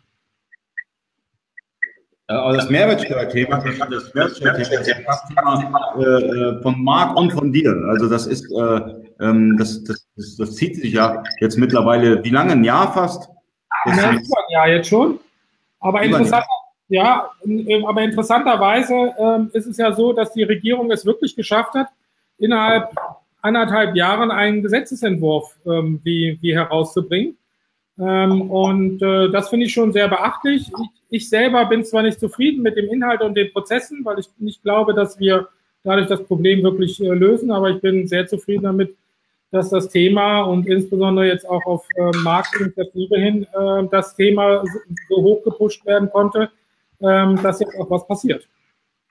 [2.29, 7.71] Also das Mehrwertsteuerthema, das Mehrwertsteuerthema ist äh, von Marc und von dir.
[7.89, 8.81] Also das ist, äh,
[9.21, 12.53] ähm, das, das, das, das, zieht sich ja jetzt mittlerweile, wie lange?
[12.53, 13.29] Ein Jahr fast?
[13.87, 15.21] Ja, ein Jahr jetzt schon.
[15.79, 16.45] Aber interessant,
[16.89, 17.31] Ja,
[17.87, 21.89] aber interessanterweise ähm, ist es ja so, dass die Regierung es wirklich geschafft hat,
[22.39, 22.91] innerhalb
[23.43, 27.37] anderthalb Jahren einen Gesetzesentwurf ähm, wie, wie herauszubringen.
[27.99, 30.69] Ähm, und äh, das finde ich schon sehr beachtlich.
[30.69, 34.29] Ich, ich selber bin zwar nicht zufrieden mit dem Inhalt und den Prozessen, weil ich
[34.39, 35.49] nicht glaube, dass wir
[35.83, 38.97] dadurch das Problem wirklich äh, lösen, aber ich bin sehr zufrieden damit,
[39.51, 44.79] dass das Thema und insbesondere jetzt auch auf äh, Marktinitiative hin äh, das Thema so,
[45.09, 46.51] so hoch gepusht werden konnte,
[47.01, 48.49] ähm, dass jetzt auch was passiert.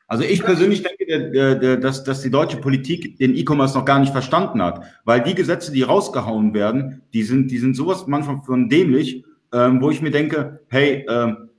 [0.07, 4.61] Also ich persönlich denke, dass, dass die deutsche Politik den E-Commerce noch gar nicht verstanden
[4.61, 9.25] hat, weil die Gesetze, die rausgehauen werden, die sind, die sind sowas manchmal von dämlich,
[9.51, 11.49] ähm, wo ich mir denke, hey, ähm,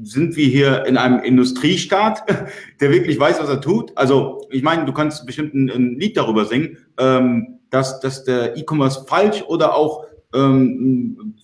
[0.00, 2.22] sind wir hier in einem Industriestaat,
[2.80, 3.96] der wirklich weiß, was er tut?
[3.96, 8.56] Also ich meine, du kannst bestimmt ein, ein Lied darüber singen, ähm, dass, dass der
[8.56, 11.34] E-Commerce falsch oder auch ähm,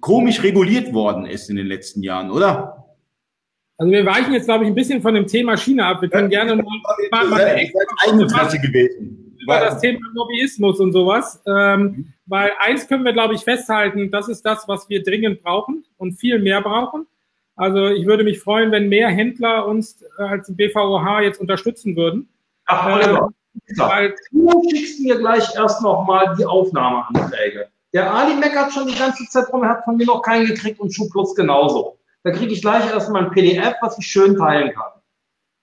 [0.00, 2.79] komisch reguliert worden ist in den letzten Jahren, oder?
[3.80, 6.02] Also wir weichen jetzt, glaube ich, ein bisschen von dem Thema China ab.
[6.02, 7.56] Wir können ja, gerne mal, mal,
[8.04, 9.34] Eigeninteresse gewesen.
[9.40, 11.40] über das Thema Lobbyismus und sowas.
[11.46, 15.86] Ähm, weil eins können wir, glaube ich, festhalten, das ist das, was wir dringend brauchen
[15.96, 17.06] und viel mehr brauchen.
[17.56, 22.28] Also ich würde mich freuen, wenn mehr Händler uns als BVOH jetzt unterstützen würden.
[22.66, 23.34] Ach, ähm,
[23.78, 27.68] weil du schickst mir gleich erst nochmal die Aufnahmeanträge.
[27.94, 30.78] Der Ali meckert schon die ganze Zeit rum, er hat von mir noch keinen gekriegt
[30.80, 31.96] und Schubplus genauso.
[32.22, 34.92] Da kriege ich gleich erstmal ein PDF, was ich schön teilen kann.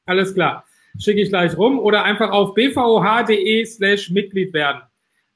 [0.05, 0.65] Alles klar.
[0.99, 4.81] Schicke ich gleich rum oder einfach auf bvoh.de slash Mitglied werden.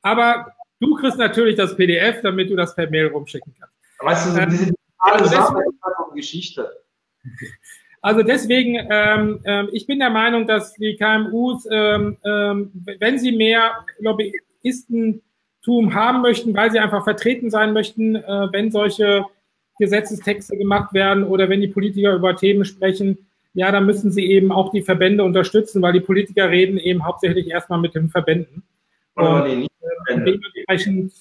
[0.02, 3.76] Aber du kriegst natürlich das PDF, damit du das per Mail rumschicken kannst.
[4.00, 6.72] Weißt du, so diese digitale also Sache ist einfach Geschichte.
[8.04, 13.32] Also deswegen, ähm, ähm, ich bin der Meinung, dass die KMUs, ähm, ähm, wenn sie
[13.32, 19.26] mehr Lobbyistentum haben möchten, weil sie einfach vertreten sein möchten, äh, wenn solche
[19.82, 23.17] Gesetzestexte gemacht werden oder wenn die Politiker über Themen sprechen,
[23.54, 27.50] ja, dann müssen sie eben auch die Verbände unterstützen, weil die Politiker reden eben hauptsächlich
[27.50, 28.63] erstmal mit den Verbänden.
[29.15, 29.67] Und nee,
[30.08, 31.12] dementsprechend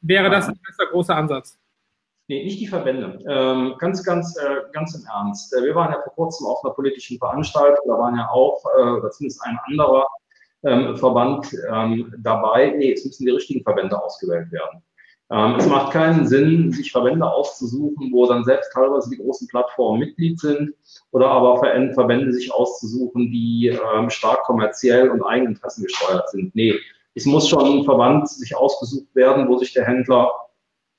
[0.00, 1.58] wäre das ein erster großer Ansatz.
[2.28, 3.18] Nee, nicht die Verbände.
[3.28, 5.52] Ähm, ganz, ganz, äh, ganz im Ernst.
[5.52, 8.82] Äh, wir waren ja vor kurzem auf einer politischen Veranstaltung, da waren ja auch, äh,
[8.82, 10.06] oder zumindest ein anderer
[10.62, 12.72] ähm, Verband ähm, dabei.
[12.76, 14.80] Nee, es müssen die richtigen Verbände ausgewählt werden.
[15.32, 20.00] Ähm, es macht keinen Sinn, sich Verbände auszusuchen, wo dann selbst teilweise die großen Plattformen
[20.00, 20.74] Mitglied sind
[21.12, 26.54] oder aber Verbände sich auszusuchen, die ähm, stark kommerziell und Eigeninteressen gesteuert sind.
[26.56, 26.74] Nee,
[27.14, 30.32] es muss schon ein Verband sich ausgesucht werden, wo sich der Händler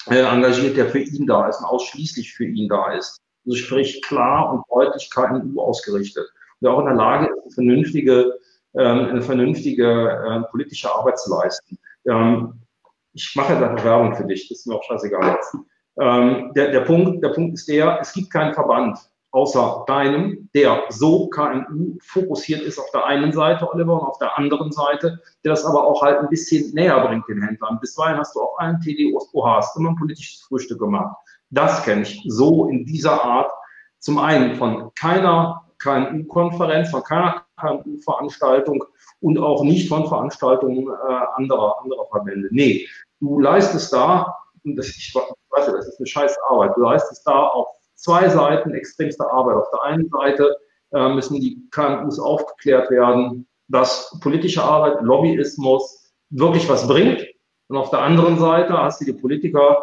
[0.09, 3.17] äh, engagiert, der für ihn da ist und ausschließlich für ihn da ist.
[3.45, 6.25] Also sprich klar und deutlich KMU ausgerichtet.
[6.61, 8.39] Und auch in der Lage ist, eine vernünftige,
[8.75, 11.79] ähm, eine vernünftige äh, politische Arbeit zu leisten.
[12.05, 12.61] Ähm,
[13.13, 15.55] ich mache da Werbung für dich, das ist mir auch scheißegal jetzt.
[15.99, 18.97] Ähm, der, der, Punkt, der Punkt ist der, es gibt keinen Verband
[19.31, 24.37] außer deinem, der so KMU fokussiert ist auf der einen Seite, Oliver, und auf der
[24.37, 27.79] anderen Seite, der das aber auch halt ein bisschen näher bringt den Händlern.
[27.79, 31.15] Bisweilen hast du auf allen TDOs, OHs immer ein politisches Frühstück gemacht.
[31.49, 33.51] Das kenne ich so in dieser Art.
[33.99, 38.83] Zum einen von keiner KMU-Konferenz, von keiner KMU-Veranstaltung
[39.21, 42.49] und auch nicht von Veranstaltungen äh, anderer, anderer Verbände.
[42.51, 42.87] Nee,
[43.19, 47.25] du leistest da, und das, ich weiß ja, das ist eine scheiß Arbeit, du leistest
[47.25, 49.55] da auf zwei Seiten extremste Arbeit.
[49.55, 50.55] Auf der einen Seite
[50.91, 57.25] äh, müssen die KMUs aufgeklärt werden, dass politische Arbeit, Lobbyismus wirklich was bringt.
[57.67, 59.81] Und auf der anderen Seite hast du die Politiker,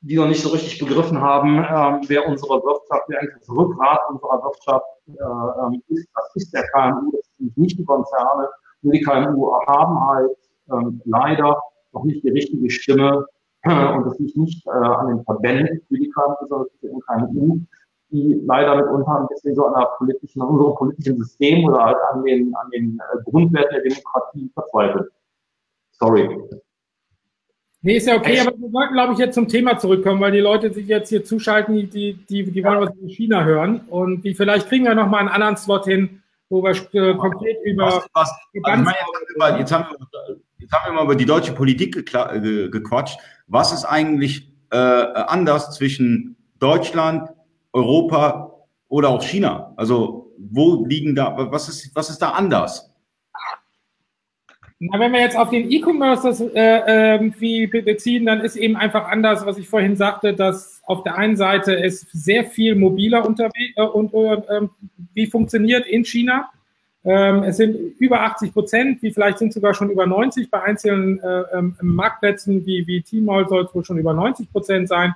[0.00, 4.00] die noch nicht so richtig begriffen haben, äh, wer unsere Wirtschaft, wer eigentlich das Rückgrat
[4.08, 6.08] unserer Wirtschaft äh, ähm, ist.
[6.14, 8.48] Das ist der KMU, das sind nicht die Konzerne.
[8.82, 10.36] Nur die KMU haben halt
[10.72, 11.60] ähm, leider
[11.92, 13.26] noch nicht die richtige Stimme
[13.64, 17.58] und das liegt nicht äh, an den Verbänden für die KMU, sondern den KMU,
[18.10, 21.96] die leider mitunter ein bisschen so an der politischen, an unserem politischen System oder halt
[22.12, 25.10] an den, an den äh, Grundwerten der Demokratie verzweifelt.
[25.92, 26.28] Sorry.
[27.82, 30.40] Nee, ist ja okay, aber wir wollten, glaube ich, jetzt zum Thema zurückkommen, weil die
[30.40, 34.34] Leute sich jetzt hier zuschalten, die, die, die wollen was in China hören und die
[34.34, 37.86] vielleicht kriegen wir nochmal einen anderen Slot hin, wo wir äh, konkret über.
[37.86, 38.30] Was, was,
[38.64, 38.84] also
[39.36, 43.18] meine, jetzt, haben wir, jetzt haben wir mal über die deutsche Politik gequatscht.
[43.46, 47.30] Was ist eigentlich äh, anders zwischen Deutschland,
[47.72, 49.72] Europa oder auch China?
[49.76, 52.90] Also wo liegen da, was ist, was ist da anders?
[54.82, 59.08] Na, wenn wir jetzt auf den E-Commerce das äh, irgendwie beziehen, dann ist eben einfach
[59.08, 63.74] anders, was ich vorhin sagte, dass auf der einen Seite es sehr viel mobiler unterwegs
[63.76, 64.70] äh, und äh, ähm,
[65.14, 66.50] wie funktioniert in China.
[67.04, 71.20] Ähm, es sind über 80 Prozent, wie vielleicht sind sogar schon über 90 bei einzelnen
[71.20, 75.14] äh, ähm, Marktplätzen wie, wie Tmall soll es wohl schon über 90 Prozent sein.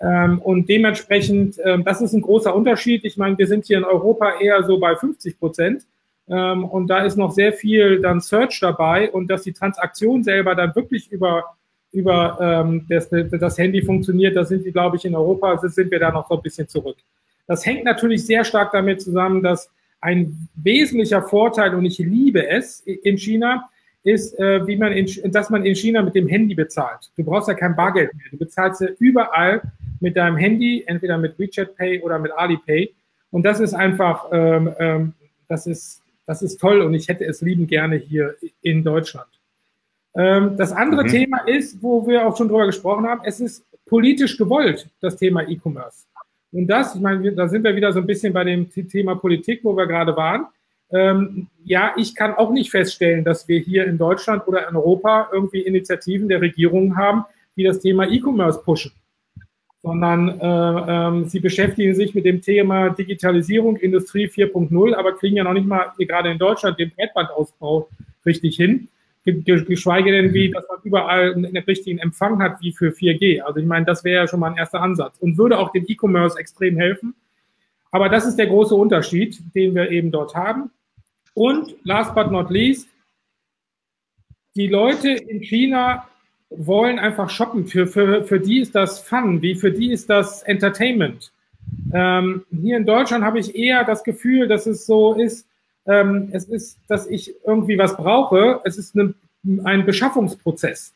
[0.00, 3.04] Ähm, und dementsprechend, ähm, das ist ein großer Unterschied.
[3.04, 5.82] Ich meine, wir sind hier in Europa eher so bei 50 Prozent.
[6.28, 10.54] Ähm, und da ist noch sehr viel dann Search dabei und dass die Transaktion selber
[10.54, 11.56] dann wirklich über,
[11.98, 15.98] über ähm, das, das Handy funktioniert, da sind die, glaube ich, in Europa, sind wir
[15.98, 16.96] da noch so ein bisschen zurück.
[17.46, 22.80] Das hängt natürlich sehr stark damit zusammen, dass ein wesentlicher Vorteil, und ich liebe es
[22.80, 23.68] in China,
[24.04, 27.10] ist, äh, wie man in, dass man in China mit dem Handy bezahlt.
[27.16, 28.26] Du brauchst ja kein Bargeld mehr.
[28.30, 29.60] Du bezahlst ja überall
[30.00, 32.94] mit deinem Handy, entweder mit WeChat Pay oder mit Alipay.
[33.30, 35.12] Und das ist einfach, ähm, ähm,
[35.48, 39.28] das ist, das ist toll und ich hätte es lieben gerne hier in Deutschland.
[40.16, 41.08] Ähm, das andere mhm.
[41.08, 45.48] Thema ist, wo wir auch schon drüber gesprochen haben, es ist politisch gewollt, das Thema
[45.48, 46.04] E-Commerce.
[46.52, 49.60] Und das, ich meine, da sind wir wieder so ein bisschen bei dem Thema Politik,
[49.62, 50.46] wo wir gerade waren.
[50.90, 55.28] Ähm, ja, ich kann auch nicht feststellen, dass wir hier in Deutschland oder in Europa
[55.32, 57.24] irgendwie Initiativen der Regierung haben,
[57.56, 58.92] die das Thema E-Commerce pushen,
[59.82, 65.44] sondern äh, äh, sie beschäftigen sich mit dem Thema Digitalisierung, Industrie 4.0, aber kriegen ja
[65.44, 67.88] noch nicht mal gerade in Deutschland den Breitbandausbau
[68.24, 68.88] richtig hin
[69.32, 73.40] geschweige denn, wie, dass man überall einen richtigen Empfang hat, wie für 4G.
[73.40, 75.84] Also ich meine, das wäre ja schon mal ein erster Ansatz und würde auch dem
[75.86, 77.14] E-Commerce extrem helfen.
[77.90, 80.70] Aber das ist der große Unterschied, den wir eben dort haben.
[81.34, 82.88] Und last but not least,
[84.56, 86.08] die Leute in China
[86.50, 87.66] wollen einfach shoppen.
[87.66, 91.32] Für, für, für die ist das Fun, wie für die ist das Entertainment.
[91.92, 95.46] Ähm, hier in Deutschland habe ich eher das Gefühl, dass es so ist,
[95.88, 98.60] ähm, es ist, dass ich irgendwie was brauche.
[98.64, 99.14] Es ist eine,
[99.64, 100.92] ein Beschaffungsprozess.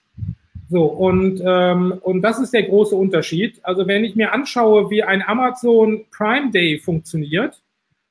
[0.69, 3.61] So, und, ähm, und das ist der große Unterschied.
[3.63, 7.61] Also wenn ich mir anschaue, wie ein Amazon Prime Day funktioniert,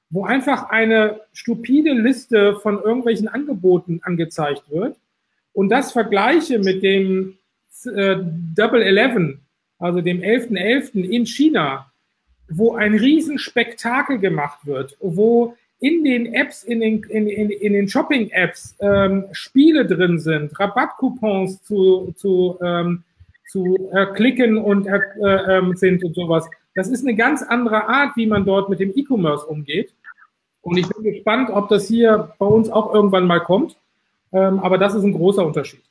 [0.10, 4.98] wo einfach eine stupide Liste von irgendwelchen Angeboten angezeigt wird
[5.54, 7.38] und das vergleiche mit dem
[7.86, 8.18] äh,
[8.56, 9.40] Double Eleven,
[9.80, 10.52] also dem 11.11.
[10.52, 11.10] .11.
[11.10, 11.92] in China,
[12.50, 17.88] wo ein Riesenspektakel gemacht wird, wo in den Apps, in den, in, in, in den
[17.88, 23.04] Shopping-Apps ähm, Spiele drin sind, Rabattcoupons zu, zu, ähm,
[23.50, 26.48] zu erklicken und äh, äh, sind und sowas.
[26.76, 29.92] Das ist eine ganz andere Art, wie man dort mit dem E-Commerce umgeht.
[30.62, 33.76] Und ich bin gespannt, ob das hier bei uns auch irgendwann mal kommt.
[34.32, 35.82] Ähm, aber das ist ein großer Unterschied.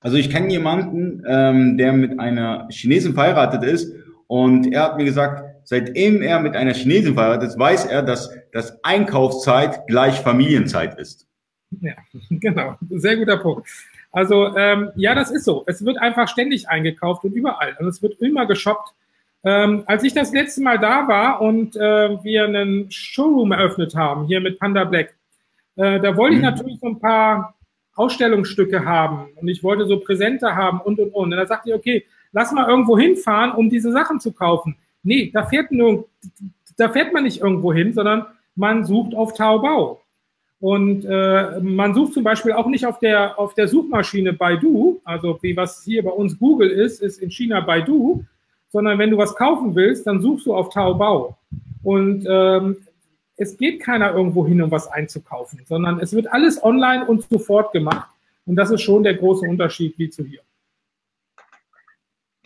[0.00, 3.94] Also ich kenne jemanden, ähm, der mit einer Chinesin verheiratet ist
[4.26, 8.30] und er hat mir gesagt, seitdem er mit einer Chinesin verheiratet ist, weiß er, dass
[8.52, 11.26] das Einkaufszeit gleich Familienzeit ist.
[11.80, 11.94] Ja,
[12.30, 12.76] genau.
[12.90, 13.68] Sehr guter Punkt.
[14.12, 15.64] Also ähm, ja, das ist so.
[15.66, 17.76] Es wird einfach ständig eingekauft und überall.
[17.80, 18.94] Und es wird immer geshoppt.
[19.44, 24.26] Ähm, als ich das letzte Mal da war und äh, wir einen Showroom eröffnet haben,
[24.26, 25.16] hier mit Panda Black,
[25.76, 26.46] äh, da wollte ich mhm.
[26.46, 27.54] natürlich so ein paar
[27.94, 31.24] Ausstellungsstücke haben und ich wollte so Präsente haben und und und.
[31.24, 34.76] Und da sagte ich, okay, lass mal irgendwo hinfahren, um diese Sachen zu kaufen.
[35.02, 36.08] Nee, da fährt, nur,
[36.76, 40.00] da fährt man nicht irgendwo hin, sondern man sucht auf Taobao.
[40.60, 45.38] Und äh, man sucht zum Beispiel auch nicht auf der, auf der Suchmaschine Baidu, also
[45.42, 48.24] wie was hier bei uns Google ist, ist in China Baidu,
[48.68, 51.36] sondern wenn du was kaufen willst, dann suchst du auf Taobao.
[51.82, 52.76] Und ähm,
[53.36, 57.72] es geht keiner irgendwo hin, um was einzukaufen, sondern es wird alles online und sofort
[57.72, 58.08] gemacht.
[58.46, 60.40] Und das ist schon der große Unterschied wie zu hier.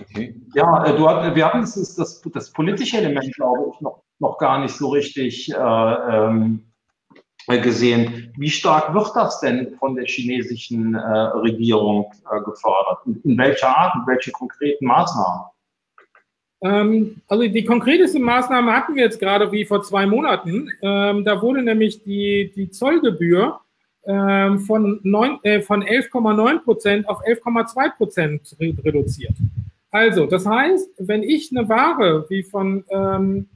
[0.00, 0.34] Okay.
[0.54, 4.38] Ja, äh, du hat, wir hatten das, das, das, politische Element, glaube ich, noch, noch
[4.38, 6.66] gar nicht so richtig äh, ähm,
[7.46, 8.32] gesehen.
[8.36, 12.98] Wie stark wird das denn von der chinesischen äh, Regierung äh, gefördert?
[13.06, 15.46] In, in welcher Art, in welche konkreten Maßnahmen?
[16.62, 20.70] Ähm, also die konkreteste Maßnahme hatten wir jetzt gerade wie vor zwei Monaten.
[20.82, 23.60] Ähm, da wurde nämlich die, die Zollgebühr
[24.04, 25.00] ähm, von,
[25.42, 29.34] äh, von 11,9 Prozent auf 11,2 Prozent reduziert.
[29.96, 33.48] Also, das heißt, wenn ich eine Ware wie von ähm,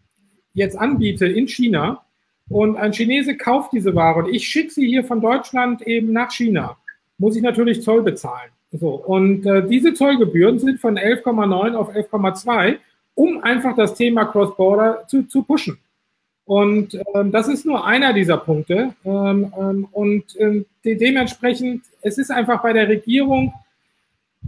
[0.55, 2.00] jetzt anbiete in China
[2.48, 6.31] und ein Chinese kauft diese Ware und ich schicke sie hier von Deutschland eben nach
[6.31, 6.79] China,
[7.18, 8.50] muss ich natürlich Zoll bezahlen.
[8.72, 12.79] So, und äh, diese Zollgebühren sind von 11,9 auf 11,2,
[13.14, 15.76] um einfach das Thema Cross-Border zu, zu pushen.
[16.46, 18.94] Und ähm, das ist nur einer dieser Punkte.
[19.04, 23.52] Ähm, ähm, und ähm, de dementsprechend, es ist einfach bei der Regierung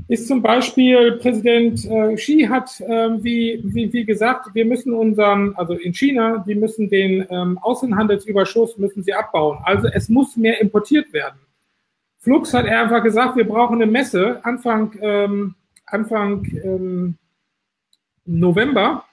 [0.09, 5.55] ist zum Beispiel Präsident äh, Xi hat, äh, wie, wie, wie gesagt, wir müssen unseren,
[5.57, 9.59] also in China, die müssen den ähm, Außenhandelsüberschuss müssen sie abbauen.
[9.65, 11.39] Also es muss mehr importiert werden.
[12.19, 15.55] Flux hat er einfach gesagt, wir brauchen eine Messe Anfang, ähm,
[15.87, 17.19] Anfang ähm,
[18.25, 19.05] November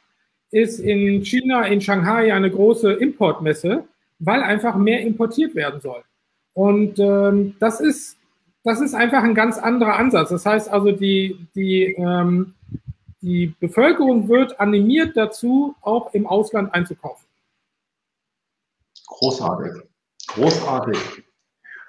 [0.52, 3.84] ist in China, in Shanghai eine große Importmesse,
[4.20, 6.04] weil einfach mehr importiert werden soll.
[6.54, 8.19] Und ähm, das ist
[8.64, 10.30] das ist einfach ein ganz anderer Ansatz.
[10.30, 12.56] Das heißt also, die, die, ähm,
[13.22, 17.26] die Bevölkerung wird animiert dazu, auch im Ausland einzukaufen.
[19.08, 19.84] Großartig.
[20.28, 20.98] Großartig.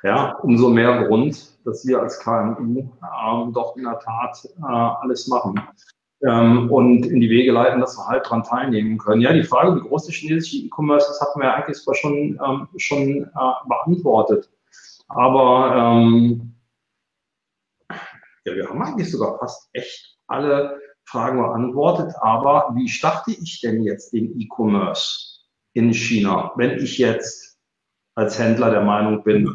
[0.03, 5.29] Ja, umso mehr Grund, dass wir als KMU äh, doch in der Tat äh, alles
[5.29, 5.61] machen
[6.23, 9.21] ähm, und in die Wege leiten, dass wir halt daran teilnehmen können.
[9.21, 12.69] Ja, die Frage, wie groß der chinesische E-Commerce ist, hatten wir eigentlich zwar schon, ähm,
[12.77, 14.51] schon äh, beantwortet.
[15.09, 16.55] Aber ähm,
[18.45, 22.13] ja, wir haben eigentlich sogar fast echt alle Fragen beantwortet.
[22.21, 25.41] Aber wie starte ich denn jetzt den E-Commerce
[25.75, 27.59] in China, wenn ich jetzt
[28.15, 29.49] als Händler der Meinung bin,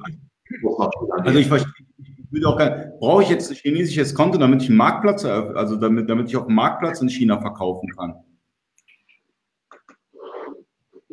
[0.63, 4.69] also ich verstehe, ich würde auch gerne, brauche ich jetzt ein chinesisches Konto, damit ich
[4.69, 8.15] einen Marktplatz, also damit, damit ich auf dem Marktplatz in China verkaufen kann?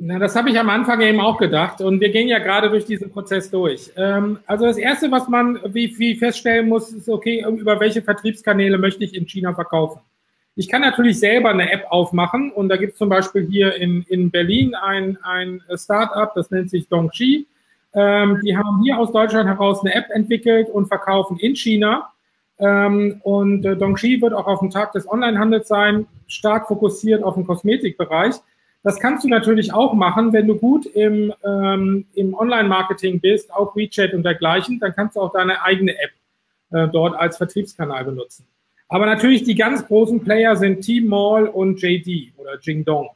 [0.05, 2.85] Na, das habe ich am Anfang eben auch gedacht und wir gehen ja gerade durch
[2.85, 3.93] diesen Prozess durch.
[3.97, 8.79] Ähm, also das Erste, was man wie, wie feststellen muss, ist, okay, über welche Vertriebskanäle
[8.79, 10.01] möchte ich in China verkaufen?
[10.57, 14.03] Ich kann natürlich selber eine App aufmachen und da gibt es zum Beispiel hier in,
[14.09, 17.47] in Berlin ein, ein Startup, das nennt sich Dongxi.
[17.95, 22.11] Ähm, die haben hier aus Deutschland heraus eine App entwickelt und verkaufen in China.
[22.59, 27.35] Ähm, und äh, Dongxi wird auch auf dem Tag des Onlinehandels sein, stark fokussiert auf
[27.35, 28.35] den Kosmetikbereich.
[28.85, 33.77] Das kannst du natürlich auch machen, wenn du gut im, ähm, im Online-Marketing bist, auch
[33.77, 36.11] WeChat und dergleichen, dann kannst du auch deine eigene App
[36.71, 38.45] äh, dort als Vertriebskanal benutzen.
[38.89, 43.11] Aber natürlich die ganz großen Player sind Tmall und JD oder Jingdong.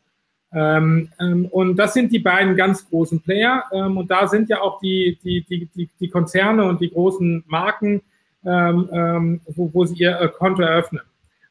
[0.52, 3.64] Ähm, ähm, und das sind die beiden ganz großen Player.
[3.72, 7.44] Ähm, und da sind ja auch die, die, die, die, die Konzerne und die großen
[7.46, 8.00] Marken,
[8.44, 11.02] ähm, ähm, wo, wo sie ihr äh, Konto eröffnen.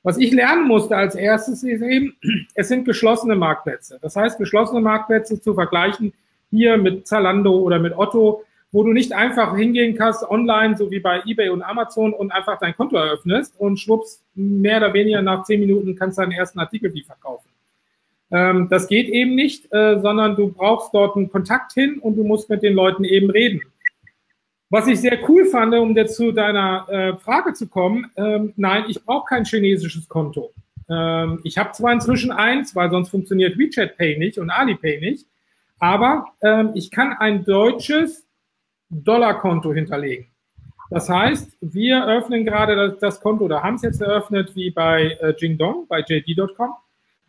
[0.06, 2.16] Was ich lernen musste als erstes ist eben,
[2.54, 3.98] es sind geschlossene Marktplätze.
[4.04, 6.14] Das heißt, geschlossene Marktplätze zu vergleichen
[6.52, 11.00] hier mit Zalando oder mit Otto, wo du nicht einfach hingehen kannst online, so wie
[11.00, 15.44] bei eBay und Amazon und einfach dein Konto eröffnest und schwupps, mehr oder weniger nach
[15.44, 17.50] zehn Minuten kannst du deinen ersten Artikel wie verkaufen.
[18.30, 22.24] Ähm, das geht eben nicht, äh, sondern du brauchst dort einen Kontakt hin und du
[22.24, 23.62] musst mit den Leuten eben reden.
[24.70, 28.86] Was ich sehr cool fand, um jetzt zu deiner äh, Frage zu kommen, ähm, nein,
[28.88, 30.54] ich brauche kein chinesisches Konto.
[30.90, 35.28] Ähm, ich habe zwar inzwischen eins, weil sonst funktioniert WeChat Pay nicht und Alipay nicht,
[35.80, 38.26] aber ähm, ich kann ein deutsches
[38.90, 40.28] Dollarkonto hinterlegen.
[40.90, 45.18] Das heißt, wir öffnen gerade das, das Konto oder haben es jetzt eröffnet wie bei
[45.22, 46.74] äh, Jingdong, bei JD.com.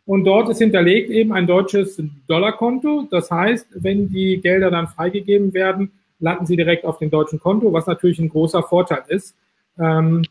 [0.04, 3.08] Und dort ist hinterlegt eben ein deutsches Dollarkonto.
[3.10, 7.72] Das heißt, wenn die Gelder dann freigegeben werden, landen sie direkt auf dem deutschen Konto,
[7.72, 9.36] was natürlich ein großer Vorteil ist.
[9.78, 10.22] Ähm,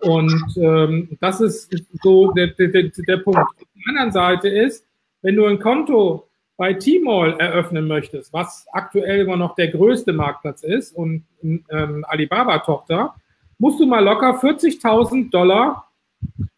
[0.00, 3.38] und ähm, das ist so der, der, der Punkt.
[3.38, 4.86] Auf der anderen Seite ist,
[5.22, 6.26] wenn du ein Konto
[6.56, 13.14] bei Tmall eröffnen möchtest, was aktuell immer noch der größte Marktplatz ist und ähm, Alibaba-Tochter,
[13.58, 15.90] musst du mal locker 40.000 Dollar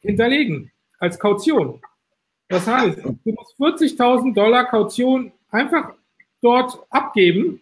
[0.01, 1.81] hinterlegen als Kaution.
[2.49, 5.93] Das heißt, du musst 40.000 Dollar Kaution einfach
[6.41, 7.61] dort abgeben,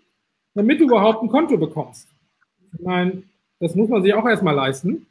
[0.56, 2.08] damit du überhaupt ein Konto bekommst.
[2.72, 3.22] Ich meine,
[3.60, 5.06] das muss man sich auch erstmal leisten.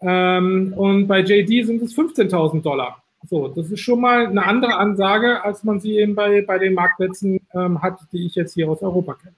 [0.00, 3.02] Ähm, und bei JD sind es 15.000 Dollar.
[3.28, 6.74] So, das ist schon mal eine andere Ansage, als man sie eben bei, bei den
[6.74, 9.34] Marktplätzen ähm, hat, die ich jetzt hier aus Europa kenne.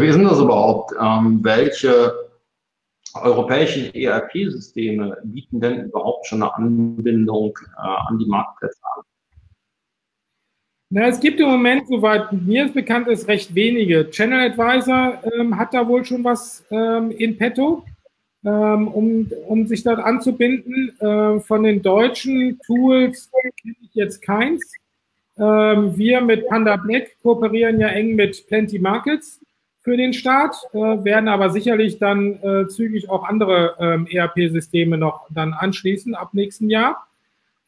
[0.00, 0.92] Wie sind das überhaupt?
[1.00, 2.12] Ähm, welche
[3.14, 9.02] europäischen ERP-Systeme bieten denn überhaupt schon eine Anbindung äh, an die Marktplätze an?
[10.96, 14.08] Na, es gibt im Moment, soweit mir es bekannt ist, recht wenige.
[14.08, 17.84] Channel Advisor ähm, hat da wohl schon was ähm, in petto,
[18.46, 20.98] ähm, um, um sich dort anzubinden.
[20.98, 23.30] Äh, von den deutschen Tools
[23.60, 24.72] kenne ich jetzt keins.
[25.38, 29.38] Ähm, wir mit Panda Black kooperieren ja eng mit Plenty Markets
[29.82, 35.26] für den Start, äh, werden aber sicherlich dann äh, zügig auch andere ähm, ERP-Systeme noch
[35.28, 37.06] dann anschließen ab nächsten Jahr.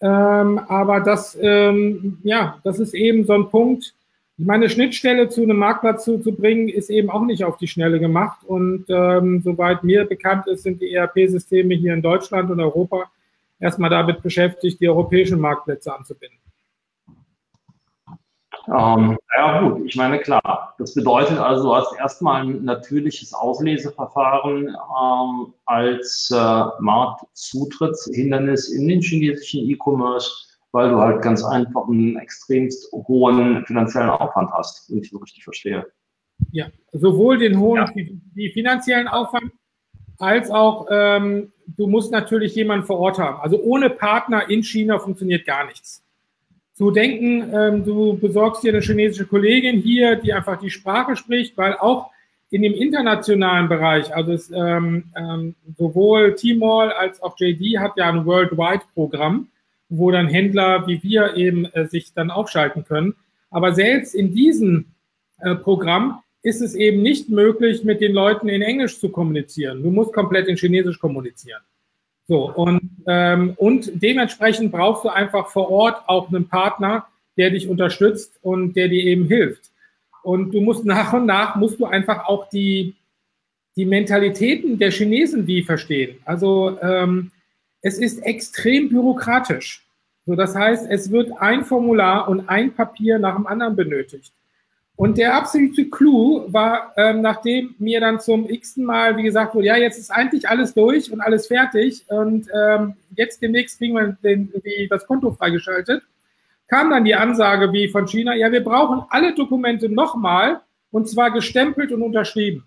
[0.01, 3.94] Ähm, aber das, ähm, ja, das ist eben so ein Punkt.
[4.36, 7.99] Meine Schnittstelle zu einem Marktplatz zu, zu bringen, ist eben auch nicht auf die Schnelle
[7.99, 8.38] gemacht.
[8.46, 13.11] Und ähm, soweit mir bekannt ist, sind die ERP-Systeme hier in Deutschland und Europa
[13.59, 16.38] erstmal damit beschäftigt, die europäischen Marktplätze anzubinden.
[18.69, 24.69] Ähm, ja gut, ich meine klar, das bedeutet also, du hast erstmal ein natürliches Ausleseverfahren
[24.69, 30.31] ähm, als äh, Marktzutrittshindernis in den chinesischen E-Commerce,
[30.73, 35.45] weil du halt ganz einfach einen extremst hohen finanziellen Aufwand hast, wenn ich so richtig
[35.45, 35.87] verstehe.
[36.51, 38.05] Ja, sowohl den hohen ja.
[38.35, 39.53] die finanziellen Aufwand
[40.19, 43.41] als auch ähm, du musst natürlich jemanden vor Ort haben.
[43.41, 46.03] Also ohne Partner in China funktioniert gar nichts
[46.79, 51.59] zu denken, ähm, du besorgst dir eine chinesische Kollegin hier, die einfach die Sprache spricht,
[51.59, 52.12] weil auch
[52.51, 58.09] in dem internationalen Bereich, also es, ähm, ähm, sowohl Tmall als auch JD hat ja
[58.09, 59.49] ein Worldwide-Programm,
[59.89, 63.16] wo dann Händler wie wir eben äh, sich dann aufschalten können.
[63.51, 64.87] Aber selbst in diesem
[65.41, 69.83] äh, Programm ist es eben nicht möglich, mit den Leuten in Englisch zu kommunizieren.
[69.83, 71.61] Du musst komplett in Chinesisch kommunizieren.
[72.29, 77.07] So, und, ähm, und dementsprechend brauchst du einfach vor Ort auch einen Partner,
[77.39, 79.70] der dich unterstützt und der dir eben hilft.
[80.22, 82.95] Und du musst nach und nach, musst du einfach auch die,
[83.76, 86.18] die Mentalitäten der Chinesen wie verstehen.
[86.26, 87.31] Also ähm,
[87.81, 89.87] es ist extrem bürokratisch.
[90.26, 94.33] So, das heißt, es wird ein Formular und ein Papier nach dem anderen benötigt.
[94.99, 99.68] Und der absolute Clou war, ähm, nachdem mir dann zum x-ten Mal, wie gesagt wurde,
[99.68, 104.18] ja, jetzt ist eigentlich alles durch und alles fertig und ähm, jetzt demnächst kriegen wir
[104.24, 106.03] den, die, das Konto freigeschaltet,
[106.66, 111.30] kam dann die Ansage wie von China, ja, wir brauchen alle Dokumente nochmal und zwar
[111.30, 112.64] gestempelt und unterschrieben.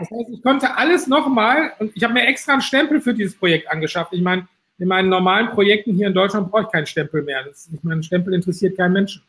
[0.00, 3.34] Das heißt, ich konnte alles nochmal und ich habe mir extra einen Stempel für dieses
[3.38, 4.12] Projekt angeschafft.
[4.12, 7.42] Ich meine, in meinen normalen Projekten hier in Deutschland brauche ich keinen Stempel mehr.
[7.42, 9.22] Das, ich meine, ein Stempel interessiert keinen Menschen.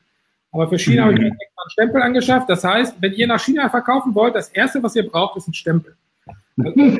[0.53, 2.49] Aber für China habe ich mir extra einen Stempel angeschafft.
[2.49, 5.53] Das heißt, wenn ihr nach China verkaufen wollt, das Erste, was ihr braucht, ist ein
[5.53, 5.95] Stempel.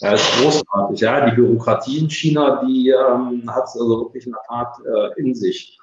[0.00, 1.00] Ja, ist großartig.
[1.00, 5.20] Ja, die Bürokratie in China, die ähm, hat es also wirklich in der Tat äh,
[5.20, 5.78] in sich.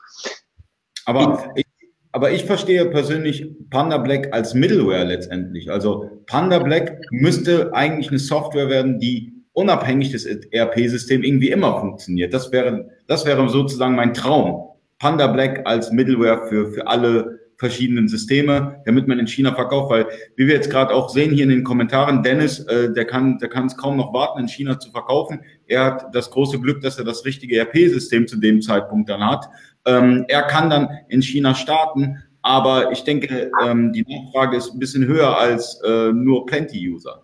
[1.05, 1.65] Aber ich,
[2.11, 5.69] aber ich verstehe persönlich Panda Black als Middleware letztendlich.
[5.69, 12.33] Also Panda Black müsste eigentlich eine Software werden, die unabhängig des ERP-Systems irgendwie immer funktioniert.
[12.33, 14.69] Das wäre, das wäre sozusagen mein Traum.
[14.99, 20.07] Panda Black als Middleware für, für alle verschiedenen Systeme, damit man in China verkauft, weil
[20.35, 23.47] wie wir jetzt gerade auch sehen hier in den Kommentaren, Dennis, äh, der kann, der
[23.47, 25.39] kann es kaum noch warten, in China zu verkaufen.
[25.67, 29.45] Er hat das große Glück, dass er das richtige ERP-System zu dem Zeitpunkt dann hat.
[29.85, 34.79] Ähm, er kann dann in China starten, aber ich denke, ähm, die Nachfrage ist ein
[34.79, 37.23] bisschen höher als äh, nur Plenty-User.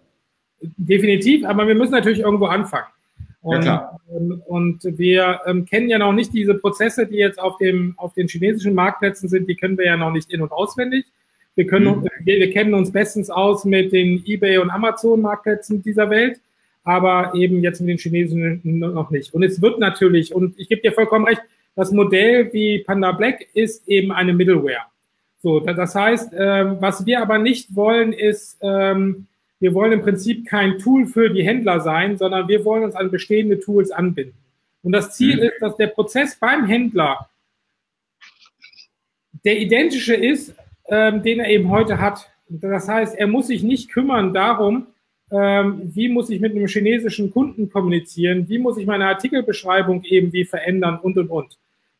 [0.61, 2.87] Definitiv, aber wir müssen natürlich irgendwo anfangen.
[3.41, 7.57] Und, ja, ähm, und wir ähm, kennen ja noch nicht diese Prozesse, die jetzt auf,
[7.57, 11.05] dem, auf den chinesischen Marktplätzen sind, die kennen wir ja noch nicht in- und auswendig.
[11.55, 12.07] Wir, können, mhm.
[12.23, 16.39] wir, wir kennen uns bestens aus mit den eBay und Amazon-Marktplätzen dieser Welt,
[16.83, 19.33] aber eben jetzt mit den chinesischen noch nicht.
[19.33, 21.41] Und es wird natürlich, und ich gebe dir vollkommen recht,
[21.75, 24.85] das Modell wie Panda Black ist eben eine Middleware.
[25.41, 29.25] So, das heißt, äh, was wir aber nicht wollen, ist, ähm,
[29.61, 33.11] wir wollen im Prinzip kein Tool für die Händler sein, sondern wir wollen uns an
[33.11, 34.35] bestehende Tools anbinden.
[34.81, 35.43] Und das Ziel mhm.
[35.43, 37.29] ist, dass der Prozess beim Händler
[39.45, 40.55] der identische ist,
[40.87, 42.27] ähm, den er eben heute hat.
[42.49, 44.87] Das heißt, er muss sich nicht kümmern darum,
[45.31, 50.33] ähm, wie muss ich mit einem chinesischen Kunden kommunizieren, wie muss ich meine Artikelbeschreibung eben
[50.33, 51.57] wie verändern und und und.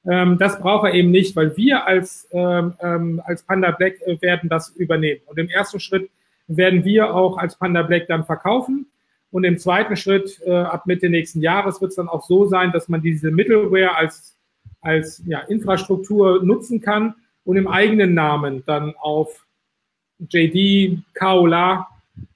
[0.10, 4.20] Ähm, das braucht er eben nicht, weil wir als, ähm, ähm als Panda Black äh,
[4.20, 5.22] werden das übernehmen.
[5.28, 6.10] Und im ersten Schritt
[6.58, 8.88] werden wir auch als Panda Black dann verkaufen.
[9.32, 12.72] Und im zweiten Schritt, äh, ab Mitte nächsten Jahres, wird es dann auch so sein,
[12.72, 14.36] dass man diese Middleware als,
[14.82, 19.46] als ja, Infrastruktur nutzen kann und im eigenen Namen dann auf
[20.20, 21.88] JD, Kaola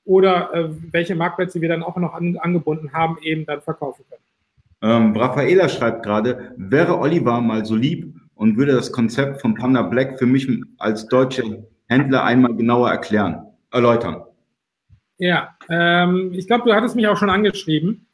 [0.05, 4.22] oder äh, welche Marktplätze wir dann auch noch an, angebunden haben, eben dann verkaufen können.
[4.82, 9.82] Ähm, Raffaela schreibt gerade, wäre Oliver mal so lieb und würde das Konzept von Panda
[9.82, 10.47] Black für mich
[10.78, 13.44] als deutsche Händler einmal genauer erklären
[13.76, 14.23] erläutern.
[15.17, 18.07] Ja, ähm, ich glaube, du hattest mich auch schon angeschrieben.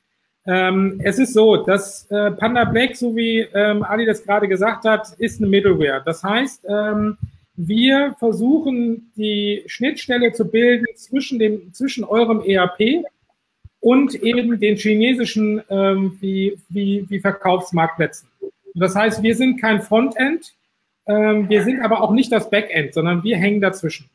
[0.46, 4.86] Ähm, es ist so, dass äh, Panda Black, so wie ähm, Ali das gerade gesagt
[4.86, 6.02] hat, ist eine Middleware.
[6.04, 7.18] Das heißt, ähm,
[7.56, 13.04] wir versuchen die Schnittstelle zu bilden zwischen dem zwischen eurem ERP
[13.80, 18.30] und eben den chinesischen ähm, wie, wie, wie Verkaufsmarktplätzen.
[18.74, 20.54] Das heißt, wir sind kein Frontend,
[21.08, 24.10] ähm, wir sind aber auch nicht das Backend, sondern wir hängen dazwischen.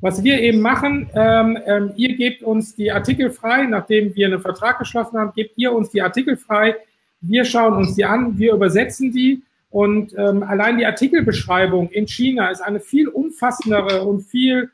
[0.00, 4.40] Was wir eben machen, ähm, ähm, ihr gebt uns die Artikel frei, nachdem wir einen
[4.40, 6.76] Vertrag geschlossen haben, gebt ihr uns die Artikel frei.
[7.20, 12.48] Wir schauen uns die an, wir übersetzen die und ähm, allein die Artikelbeschreibung in China
[12.50, 14.70] ist eine viel umfassendere und viel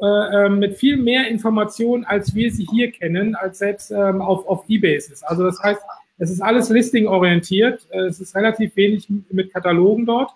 [0.00, 0.06] äh,
[0.46, 4.64] ähm, mit viel mehr Informationen, als wir sie hier kennen, als selbst ähm, auf, auf
[4.66, 5.22] eBay ist.
[5.28, 5.82] Also das heißt,
[6.18, 7.86] es ist alles Listing-orientiert.
[7.90, 10.32] Es ist relativ wenig mit Katalogen dort.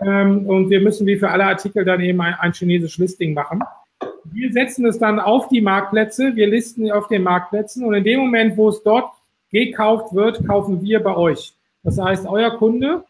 [0.00, 3.62] Ähm, und wir müssen wie für alle Artikel dann eben ein, ein chinesisches Listing machen.
[4.32, 8.20] Wir setzen es dann auf die Marktplätze, wir listen auf den Marktplätzen und in dem
[8.20, 9.12] Moment, wo es dort
[9.50, 11.52] gekauft wird, kaufen wir bei euch.
[11.82, 13.04] Das heißt, euer Kunde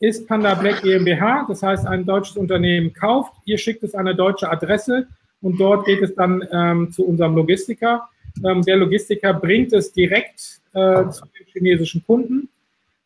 [0.00, 4.14] ist Panda Black GmbH, das heißt, ein deutsches Unternehmen kauft, ihr schickt es an eine
[4.14, 5.06] deutsche Adresse
[5.40, 8.08] und dort geht es dann ähm, zu unserem Logistiker.
[8.44, 12.48] Ähm, der Logistiker bringt es direkt äh, zu den chinesischen Kunden.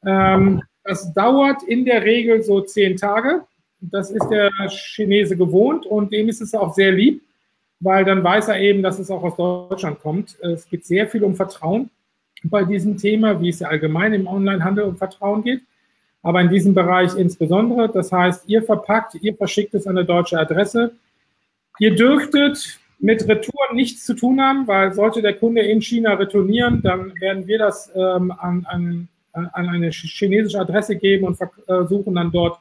[0.05, 3.43] Ähm, das dauert in der Regel so zehn Tage.
[3.81, 7.23] Das ist der Chinese gewohnt und dem ist es auch sehr lieb
[7.81, 10.39] weil dann weiß er eben, dass es auch aus Deutschland kommt.
[10.41, 11.91] Es geht sehr viel um Vertrauen.
[12.45, 15.61] bei diesem Thema, wie es ja allgemein im Onlinehandel um Vertrauen geht,
[16.23, 17.91] aber in diesem Bereich insbesondere.
[17.91, 20.93] Das heißt, ihr verpackt, ihr verschickt es an eine deutsche Adresse.
[21.79, 26.83] Ihr dürftet mit Retouren nichts zu tun haben, weil sollte der Kunde in China retournieren,
[26.83, 32.31] dann werden wir das ähm, an, an, an, eine chinesische Adresse geben und versuchen dann
[32.31, 32.59] dort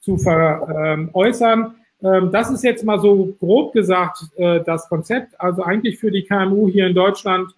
[0.00, 1.74] zu veräußern.
[2.02, 5.38] Ähm, das ist jetzt mal so grob gesagt äh, das Konzept.
[5.40, 7.54] Also eigentlich für die KMU hier in Deutschland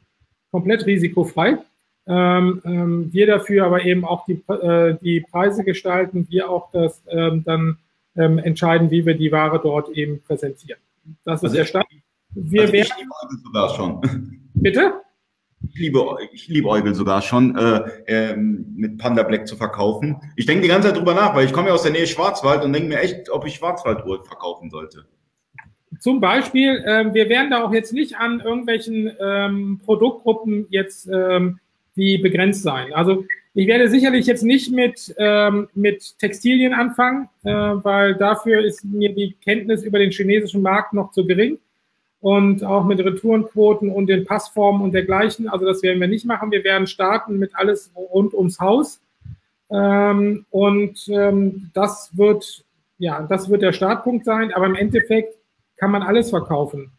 [0.50, 1.58] komplett risikofrei.
[2.06, 7.00] Ähm, ähm, wir dafür aber eben auch die, äh, die Preise gestalten, wir auch das
[7.08, 7.78] ähm, dann
[8.16, 10.80] ähm, entscheiden, wie wir die Ware dort eben präsentieren.
[11.24, 11.86] Das ist also der Stand.
[12.34, 12.92] Wir also werden,
[13.44, 14.00] sogar schon.
[14.54, 14.94] Bitte?
[15.68, 20.16] Ich liebe, ich liebe Eugel sogar schon, äh, äh, mit Panda Black zu verkaufen.
[20.36, 22.64] Ich denke die ganze Zeit drüber nach, weil ich komme ja aus der Nähe Schwarzwald
[22.64, 25.06] und denke mir echt, ob ich Schwarzwalduhr verkaufen sollte.
[26.00, 31.60] Zum Beispiel, ähm, wir werden da auch jetzt nicht an irgendwelchen ähm, Produktgruppen jetzt ähm,
[31.96, 32.92] die begrenzt sein.
[32.92, 38.84] Also ich werde sicherlich jetzt nicht mit, ähm, mit Textilien anfangen, äh, weil dafür ist
[38.84, 41.58] mir die Kenntnis über den chinesischen Markt noch zu gering.
[42.22, 45.48] Und auch mit Retourenquoten und den Passformen und dergleichen.
[45.48, 46.50] Also das werden wir nicht machen.
[46.50, 49.00] Wir werden starten mit alles rund ums Haus.
[49.70, 52.64] Ähm, und ähm, das wird,
[52.98, 54.54] ja, das wird der Startpunkt sein.
[54.54, 55.34] Aber im Endeffekt
[55.76, 56.92] kann man alles verkaufen.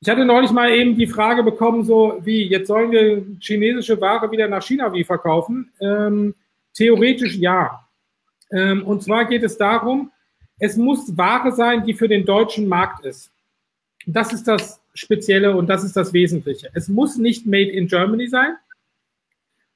[0.00, 4.30] Ich hatte neulich mal eben die Frage bekommen, so wie, jetzt sollen wir chinesische Ware
[4.30, 5.72] wieder nach China wie verkaufen?
[5.80, 6.34] Ähm,
[6.74, 7.84] theoretisch ja.
[8.52, 10.12] Ähm, und zwar geht es darum,
[10.58, 13.32] es muss Ware sein, die für den deutschen Markt ist.
[14.06, 16.70] Das ist das Spezielle und das ist das Wesentliche.
[16.74, 18.56] Es muss nicht made in Germany sein.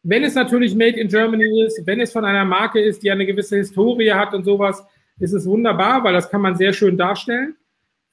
[0.02, 3.24] Wenn es natürlich made in Germany ist, wenn es von einer Marke ist, die eine
[3.24, 4.84] gewisse Historie hat und sowas,
[5.20, 7.56] ist es wunderbar, weil das kann man sehr schön darstellen.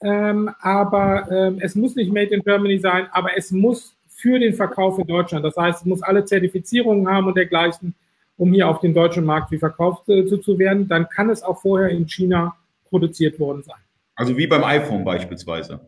[0.02, 4.54] Ähm, aber ähm, es muss nicht Made in Germany sein, aber es muss für den
[4.54, 5.44] Verkauf in Deutschland.
[5.44, 7.96] Das heißt, es muss alle Zertifizierungen haben und dergleichen,
[8.38, 10.88] um hier auf den deutschen Markt wie verkauft äh, zu, zu werden.
[10.88, 12.56] Dann kann es auch vorher in China
[12.90, 13.78] produziert worden sein.
[14.16, 15.80] Also wie beim iPhone beispielsweise.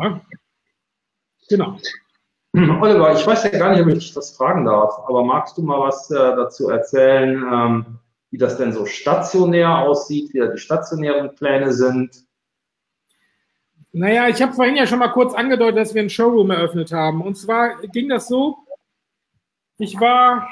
[0.00, 0.20] Ja,
[1.48, 1.78] genau.
[2.54, 5.80] Oliver, ich weiß ja gar nicht, ob ich das fragen darf, aber magst du mal
[5.80, 7.98] was äh, dazu erzählen, ähm,
[8.30, 12.24] wie das denn so stationär aussieht, wie da die stationären Pläne sind?
[13.92, 17.22] Naja, ich habe vorhin ja schon mal kurz angedeutet, dass wir einen Showroom eröffnet haben.
[17.22, 18.56] Und zwar ging das so,
[19.78, 20.48] ich war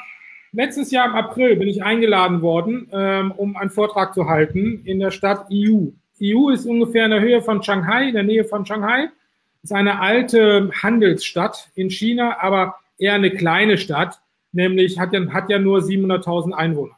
[0.53, 5.01] letztes Jahr im April, bin ich eingeladen worden, ähm, um einen Vortrag zu halten in
[5.01, 5.89] der Stadt EU.
[6.23, 9.09] EU ist ungefähr in der Höhe von Shanghai, in der Nähe von Shanghai.
[9.63, 14.21] Ist eine alte Handelsstadt in China, aber eher eine kleine Stadt,
[14.53, 16.97] nämlich hat ja, hat ja nur 700.000 Einwohner.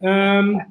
[0.00, 0.62] Ähm,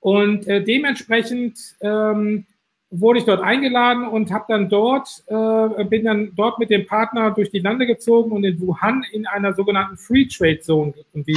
[0.00, 2.46] und äh, dementsprechend ähm,
[2.90, 7.30] wurde ich dort eingeladen und habe dann dort, äh, bin dann dort mit dem Partner
[7.30, 10.92] durch die Lande gezogen und in Wuhan in einer sogenannten Free Trade Zone.
[11.14, 11.36] Wie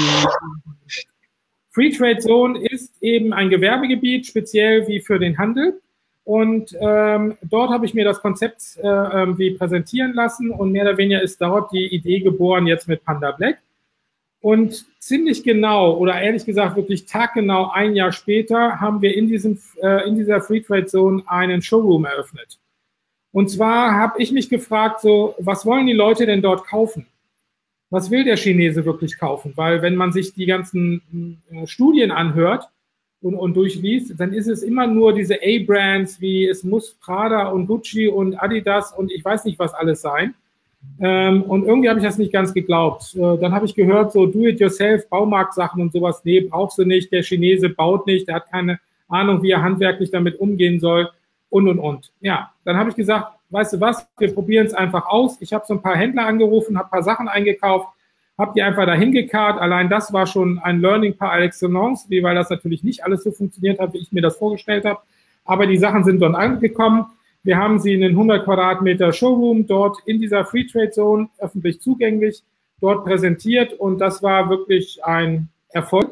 [1.72, 5.82] Free Trade Zone ist eben ein Gewerbegebiet, speziell wie für den Handel.
[6.26, 10.98] Und ähm, dort habe ich mir das Konzept äh, irgendwie präsentieren lassen und mehr oder
[10.98, 13.60] weniger ist dort die Idee geboren jetzt mit Panda Black.
[14.42, 19.60] Und ziemlich genau oder ehrlich gesagt wirklich taggenau ein Jahr später haben wir in, diesem,
[19.82, 22.58] äh, in dieser Free Trade Zone einen Showroom eröffnet.
[23.32, 27.06] Und zwar habe ich mich gefragt, so, was wollen die Leute denn dort kaufen?
[27.92, 29.54] Was will der Chinese wirklich kaufen?
[29.56, 32.70] Weil wenn man sich die ganzen äh, Studien anhört
[33.26, 37.66] und, und durchliest, dann ist es immer nur diese A-Brands wie es muss Prada und
[37.66, 40.36] Gucci und Adidas und ich weiß nicht was alles sein.
[41.00, 43.16] Ähm, und irgendwie habe ich das nicht ganz geglaubt.
[43.16, 47.12] Äh, dann habe ich gehört, so Do-it-yourself, Baumarktsachen und sowas, nee, brauchst du nicht.
[47.12, 51.10] Der Chinese baut nicht, der hat keine Ahnung, wie er handwerklich damit umgehen soll
[51.50, 52.12] und und und.
[52.22, 55.38] Ja, dann habe ich gesagt, weißt du was, wir probieren es einfach aus.
[55.40, 57.88] Ich habe so ein paar Händler angerufen, habe ein paar Sachen eingekauft,
[58.38, 59.60] habe die einfach dahin gekarrt.
[59.60, 63.80] Allein das war schon ein Learning par excellence, weil das natürlich nicht alles so funktioniert
[63.80, 65.00] hat, wie ich mir das vorgestellt habe.
[65.46, 67.06] Aber die Sachen sind dort angekommen.
[67.44, 71.80] Wir haben sie in den 100 Quadratmeter Showroom dort in dieser Free Trade Zone öffentlich
[71.80, 72.44] zugänglich
[72.82, 76.12] dort präsentiert und das war wirklich ein Erfolg.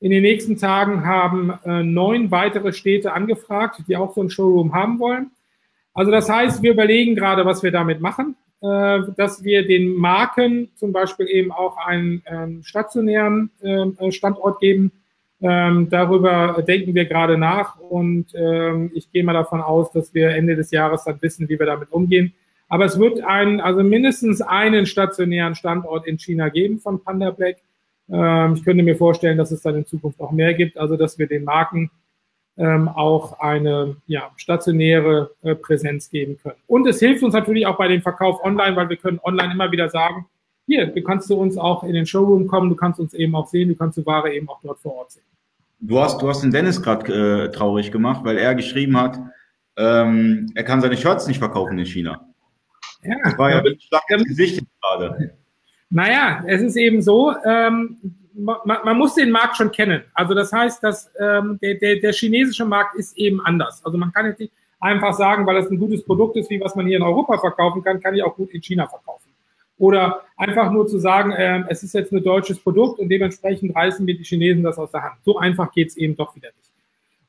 [0.00, 4.74] In den nächsten Tagen haben äh, neun weitere Städte angefragt, die auch so ein Showroom
[4.74, 5.30] haben wollen.
[5.94, 10.92] Also das heißt, wir überlegen gerade, was wir damit machen, dass wir den Marken zum
[10.92, 14.90] Beispiel eben auch einen ähm, stationären äh, Standort geben,
[15.40, 20.30] ähm, darüber denken wir gerade nach und ähm, ich gehe mal davon aus, dass wir
[20.30, 22.32] Ende des Jahres dann wissen, wie wir damit umgehen.
[22.68, 27.58] Aber es wird einen, also mindestens einen stationären Standort in China geben von Panda Black.
[28.10, 31.18] Ähm, ich könnte mir vorstellen, dass es dann in Zukunft auch mehr gibt, also dass
[31.20, 31.90] wir den Marken
[32.58, 36.56] ähm, auch eine ja, stationäre äh, Präsenz geben können.
[36.66, 39.70] Und es hilft uns natürlich auch bei dem Verkauf online, weil wir können online immer
[39.70, 40.26] wieder sagen,
[40.66, 43.46] hier, du kannst zu uns auch in den Showroom kommen, du kannst uns eben auch
[43.46, 45.22] sehen, du kannst die Ware eben auch dort vor Ort sehen.
[45.80, 49.18] Du hast, du hast den Dennis gerade äh, traurig gemacht, weil er geschrieben hat,
[49.76, 52.20] ähm, er kann seine Shirts nicht verkaufen in China.
[53.02, 55.34] Ja, das war ja ein Gesicht gerade.
[55.90, 57.96] Naja, es ist eben so, ähm,
[58.38, 60.02] man, man, muss den Markt schon kennen.
[60.14, 63.84] Also das heißt, dass ähm, der, der, der chinesische Markt ist eben anders.
[63.84, 66.74] Also man kann jetzt nicht einfach sagen, weil es ein gutes Produkt ist, wie was
[66.74, 69.28] man hier in Europa verkaufen kann, kann ich auch gut in China verkaufen.
[69.78, 74.04] Oder einfach nur zu sagen, äh, es ist jetzt ein deutsches Produkt und dementsprechend reißen
[74.04, 75.16] mir die Chinesen das aus der Hand.
[75.24, 76.70] So einfach geht's eben doch wieder nicht.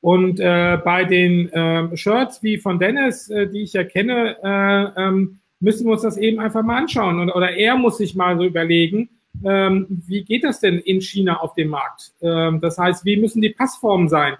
[0.02, 5.02] Und äh, bei den äh, Shirts wie von Dennis, äh, die ich ja kenne, äh,
[5.02, 7.20] ähm, müssen wir uns das eben einfach mal anschauen.
[7.20, 9.10] Und, oder er muss sich mal so überlegen,
[9.46, 12.12] ähm, wie geht das denn in China auf dem Markt?
[12.22, 14.38] Ähm, das heißt, wie müssen die Passformen sein?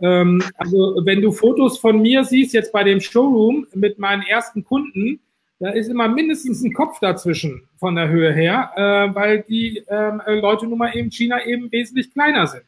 [0.00, 4.64] Ähm, also wenn du Fotos von mir siehst, jetzt bei dem Showroom mit meinen ersten
[4.64, 5.20] Kunden,
[5.60, 10.40] da ist immer mindestens ein Kopf dazwischen von der Höhe her, äh, weil die äh,
[10.40, 12.64] Leute nun mal eben China eben wesentlich kleiner sind.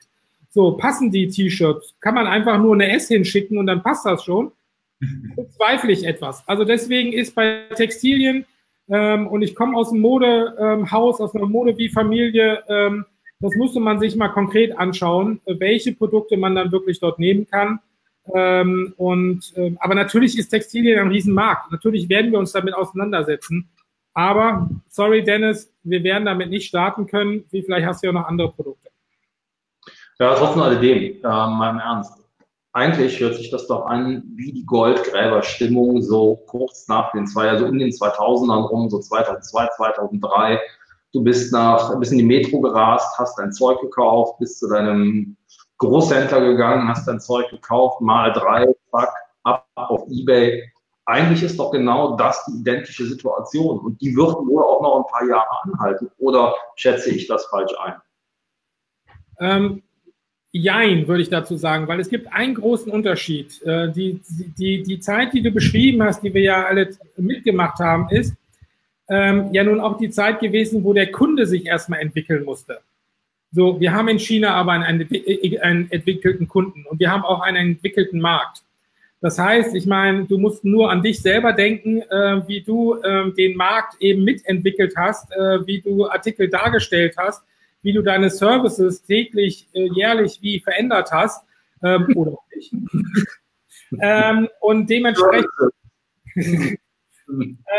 [0.49, 1.95] So, passen die T-Shirts?
[2.01, 4.51] Kann man einfach nur eine S hinschicken und dann passt das schon?
[5.37, 6.47] Bezweifle ich etwas.
[6.49, 8.45] Also deswegen ist bei Textilien,
[8.91, 13.07] ähm, und ich komme aus einem Modehaus, ähm, aus einer Mode wie Familie, ähm,
[13.41, 17.81] das müsste man sich mal konkret anschauen, welche Produkte man dann wirklich dort nehmen kann
[18.35, 21.73] ähm, und, äh, aber natürlich ist Textilien ein Riesenmarkt.
[21.73, 23.69] Natürlich werden wir uns damit auseinandersetzen.
[24.13, 27.45] Aber, sorry Dennis, wir werden damit nicht starten können.
[27.51, 28.91] Wie vielleicht hast du ja noch andere Produkte.
[30.19, 32.20] Ja, trotzdem alledem, äh, mal im Ernst.
[32.73, 37.67] Eigentlich hört sich das doch an wie die Goldgräberstimmung so kurz nach den zwei, also
[37.67, 40.61] um den 2000ern rum, so 2002, 2003.
[41.13, 45.37] Du bist nach, bist in die Metro gerast, hast dein Zeug gekauft, bist zu deinem
[45.79, 49.13] Großhändler gegangen, hast dein Zeug gekauft, mal drei, zack,
[49.43, 50.71] ab auf Ebay.
[51.07, 55.11] Eigentlich ist doch genau das die identische Situation und die wird wohl auch noch ein
[55.11, 56.09] paar Jahre anhalten.
[56.19, 57.95] Oder schätze ich das falsch ein?
[59.41, 59.83] Ähm,
[60.53, 63.63] jein, würde ich dazu sagen, weil es gibt einen großen Unterschied.
[63.63, 64.21] Äh, die,
[64.59, 68.35] die, die Zeit, die du beschrieben hast, die wir ja alle mitgemacht haben, ist
[69.09, 72.81] ähm, ja nun auch die Zeit gewesen, wo der Kunde sich erstmal entwickeln musste.
[73.53, 75.09] So, wir haben in China aber einen,
[75.61, 78.63] einen entwickelten Kunden und wir haben auch einen entwickelten Markt.
[79.21, 83.31] Das heißt, ich meine, du musst nur an dich selber denken, äh, wie du äh,
[83.33, 87.43] den Markt eben mitentwickelt hast, äh, wie du Artikel dargestellt hast,
[87.83, 91.45] wie du deine Services täglich, äh, jährlich wie verändert hast
[91.83, 92.73] ähm, oder nicht.
[94.01, 95.51] ähm, und dementsprechend.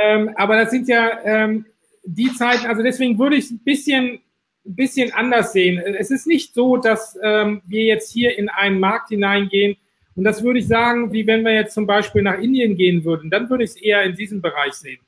[0.04, 1.66] ähm, aber das sind ja ähm,
[2.04, 4.22] die Zeiten, also deswegen würde ich ein bisschen
[4.66, 5.80] ein bisschen anders sehen.
[5.80, 9.78] Es ist nicht so, dass ähm, wir jetzt hier in einen Markt hineingehen.
[10.16, 13.30] Und das würde ich sagen, wie wenn wir jetzt zum Beispiel nach Indien gehen würden,
[13.30, 15.00] dann würde ich es eher in diesem Bereich sehen.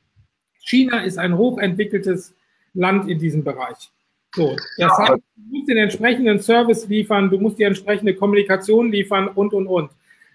[0.59, 2.35] China ist ein hochentwickeltes
[2.73, 3.91] Land in diesem Bereich.
[4.35, 9.27] So, das heißt, du musst den entsprechenden Service liefern, du musst die entsprechende Kommunikation liefern
[9.27, 9.91] und, und, und.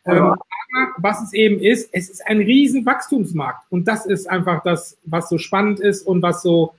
[0.06, 0.38] Ähm, aber
[0.98, 3.70] was es eben ist, es ist ein riesen Wachstumsmarkt.
[3.70, 6.74] Und das ist einfach das, was so spannend ist und was so,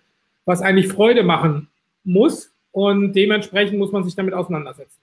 [0.46, 1.68] was eigentlich Freude machen
[2.04, 5.00] muss und dementsprechend muss man sich damit auseinandersetzen.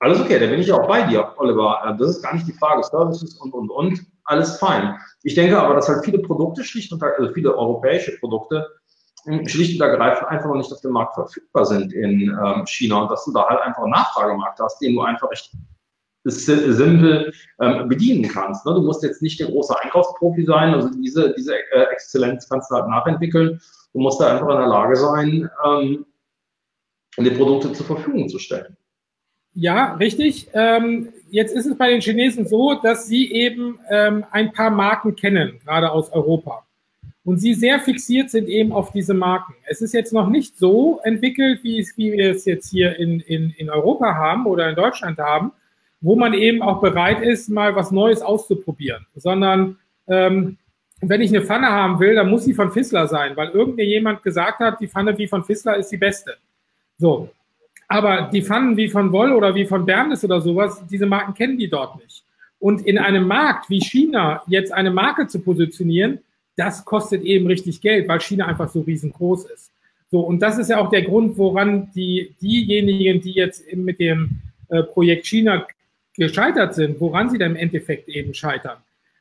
[0.00, 1.80] Alles okay, da bin ich auch bei dir, Oliver.
[1.86, 2.82] Äh, das ist gar nicht die Frage.
[2.82, 4.96] Services und, und, und, alles fein.
[5.22, 8.66] Ich denke aber, dass halt viele Produkte schlicht und also viele europäische Produkte
[9.46, 13.10] schlicht und ergreifend einfach noch nicht auf dem Markt verfügbar sind in ähm, China und
[13.10, 15.52] dass du da halt einfach einen Nachfragemarkt hast, den du einfach echt
[16.24, 18.64] simpel ähm, bedienen kannst.
[18.64, 18.74] Ne?
[18.74, 22.76] Du musst jetzt nicht der große Einkaufsprofi sein, also diese, diese äh, Exzellenz kannst du
[22.76, 23.60] halt nachentwickeln.
[23.92, 26.06] Du musst da einfach in der Lage sein, ähm,
[27.18, 28.76] die Produkte zur Verfügung zu stellen.
[29.52, 30.48] Ja, richtig.
[30.52, 35.14] Ähm, jetzt ist es bei den Chinesen so, dass sie eben ähm, ein paar Marken
[35.14, 36.66] kennen, gerade aus Europa.
[37.24, 39.54] Und sie sehr fixiert sind eben auf diese Marken.
[39.66, 43.20] Es ist jetzt noch nicht so entwickelt, wie, es, wie wir es jetzt hier in,
[43.20, 45.52] in, in Europa haben oder in Deutschland haben,
[46.02, 49.06] wo man eben auch bereit ist, mal was Neues auszuprobieren.
[49.16, 50.58] Sondern ähm,
[51.00, 54.60] wenn ich eine Pfanne haben will, dann muss sie von Fissler sein, weil irgendjemand gesagt
[54.60, 56.36] hat, die Pfanne wie von Fissler ist die beste.
[56.98, 57.30] So.
[57.88, 61.56] Aber die Pfannen wie von Woll oder wie von Berndes oder sowas, diese Marken kennen
[61.56, 62.22] die dort nicht.
[62.58, 66.20] Und in einem Markt wie China jetzt eine Marke zu positionieren,
[66.56, 69.70] das kostet eben richtig Geld, weil China einfach so riesengroß ist.
[70.10, 74.42] So, und das ist ja auch der Grund, woran die, diejenigen, die jetzt mit dem
[74.68, 75.66] äh, Projekt China
[76.16, 78.78] gescheitert sind, woran sie dann im Endeffekt eben scheitern.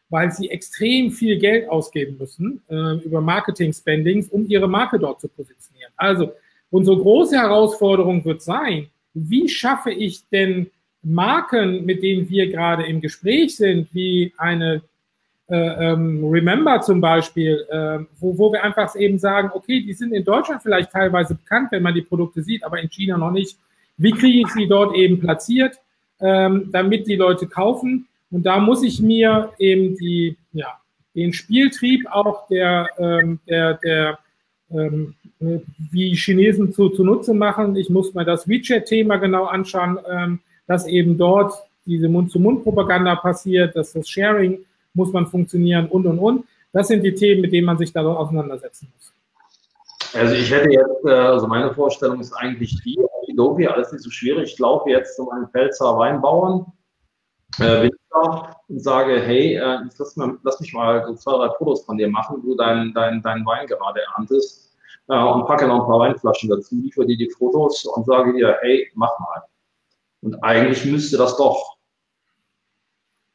[0.09, 5.27] Weil sie extrem viel Geld ausgeben müssen äh, über Marketing-Spendings, um ihre Marke dort zu
[5.27, 5.91] positionieren.
[5.95, 6.33] Also
[6.73, 10.71] Unsere große Herausforderung wird sein, wie schaffe ich denn
[11.03, 14.81] Marken, mit denen wir gerade im Gespräch sind, wie eine
[15.55, 20.23] ähm, Remember zum Beispiel, äh, wo, wo wir einfach eben sagen, okay, die sind in
[20.23, 23.57] Deutschland vielleicht teilweise bekannt, wenn man die Produkte sieht, aber in China noch nicht.
[23.97, 25.75] Wie kriege ich sie dort eben platziert,
[26.19, 28.07] ähm, damit die Leute kaufen?
[28.31, 30.79] Und da muss ich mir eben die, ja,
[31.15, 34.19] den Spieltrieb auch der, ähm, der, der
[34.71, 35.13] ähm,
[35.91, 37.75] wie Chinesen zu, zunutze machen.
[37.75, 41.53] Ich muss mir das WeChat-Thema genau anschauen, ähm, dass eben dort
[41.85, 44.59] diese Mund-zu-Mund-Propaganda passiert, dass das Sharing
[44.93, 46.45] muss man funktionieren und, und, und.
[46.71, 49.13] Das sind die Themen, mit denen man sich da auseinandersetzen muss.
[50.13, 52.99] Also ich hätte jetzt, äh, also meine Vorstellung ist eigentlich die,
[53.33, 54.53] Adobe, alles nicht so schwierig.
[54.53, 56.65] Ich laufe jetzt zu meinem Pfälzer Weinbauern
[57.59, 57.89] äh,
[58.67, 62.09] und sage, hey, äh, lass, mal, lass, mich mal so zwei, drei Fotos von dir
[62.09, 64.75] machen, wo du deinen dein, dein Wein gerade erntest
[65.09, 68.57] äh, und packe noch ein paar Weinflaschen dazu, liefere dir die Fotos und sage dir,
[68.61, 69.43] hey, mach mal.
[70.21, 71.72] Und eigentlich müsste das doch.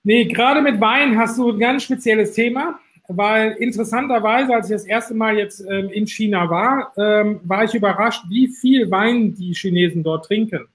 [0.05, 2.78] Nee, gerade mit Wein hast du ein ganz spezielles Thema,
[3.09, 7.74] weil interessanterweise, als ich das erste Mal jetzt ähm, in China war, ähm, war ich
[7.74, 10.66] überrascht, wie viel Wein die Chinesen dort trinken.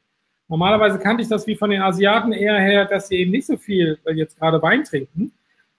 [0.50, 3.58] Normalerweise kannte ich das wie von den Asiaten eher her, dass sie eben nicht so
[3.58, 5.32] viel äh, jetzt gerade Wein trinken.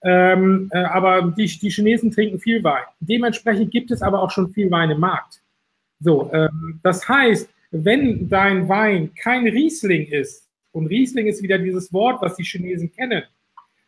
[0.03, 2.83] Ähm, äh, aber die, die Chinesen trinken viel Wein.
[2.99, 5.41] Dementsprechend gibt es aber auch schon viel Wein im Markt.
[5.99, 11.93] So, ähm, das heißt, wenn dein Wein kein Riesling ist, und Riesling ist wieder dieses
[11.93, 13.23] Wort, was die Chinesen kennen.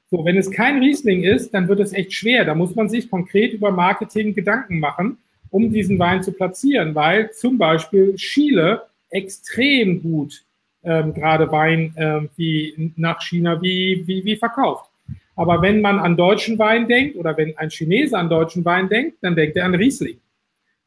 [0.10, 2.45] So, wenn es kein Riesling ist, dann wird es echt schwer.
[2.45, 5.18] Da muss man sich konkret über Marketing Gedanken machen,
[5.49, 10.43] um diesen Wein zu platzieren, weil zum Beispiel Chile extrem gut
[10.84, 14.89] ähm, gerade Wein ähm, wie nach China wie, wie, wie verkauft.
[15.36, 19.18] Aber wenn man an deutschen Wein denkt oder wenn ein Chinese an deutschen Wein denkt,
[19.22, 20.18] dann denkt er an Riesling.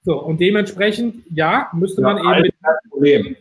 [0.02, 2.54] So, und dementsprechend, ja, müsste man ja, eben mit.
[2.90, 3.36] Problem.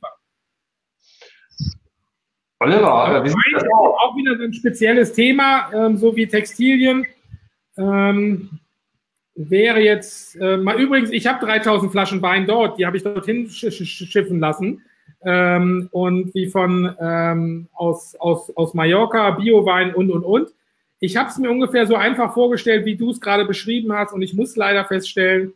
[2.59, 7.05] Oliver, Wein ist auch wieder so ein spezielles Thema, ähm, so wie Textilien.
[7.77, 8.59] Ähm,
[9.35, 13.49] wäre jetzt, äh, mal übrigens, ich habe 3000 Flaschen Wein dort, die habe ich dorthin
[13.49, 14.83] sch schiffen lassen.
[15.21, 20.49] Ähm, und wie von ähm, aus, aus, aus Mallorca, Biowein und und und.
[20.99, 24.21] Ich habe es mir ungefähr so einfach vorgestellt, wie du es gerade beschrieben hast, und
[24.21, 25.53] ich muss leider feststellen,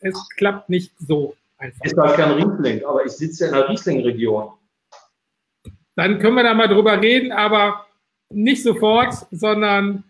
[0.00, 1.84] es klappt nicht so einfach.
[1.84, 4.50] Ist halt kein Riesling, aber ich sitze in der Riesling-Region.
[6.02, 7.86] Dann können wir da mal drüber reden, aber
[8.28, 10.02] nicht sofort, sondern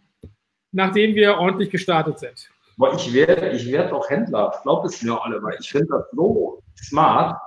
[0.71, 2.49] nachdem wir ordentlich gestartet sind.
[2.79, 6.07] Boah, ich werde ich werd auch Händler, glaubt es mir alle, weil ich finde das
[6.13, 7.39] so smart.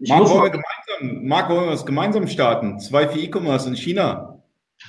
[0.00, 2.78] Ich Marc, wollen wir gemeinsam, Marc, wollen wir das gemeinsam starten?
[2.78, 4.38] Zwei für E-Commerce in China.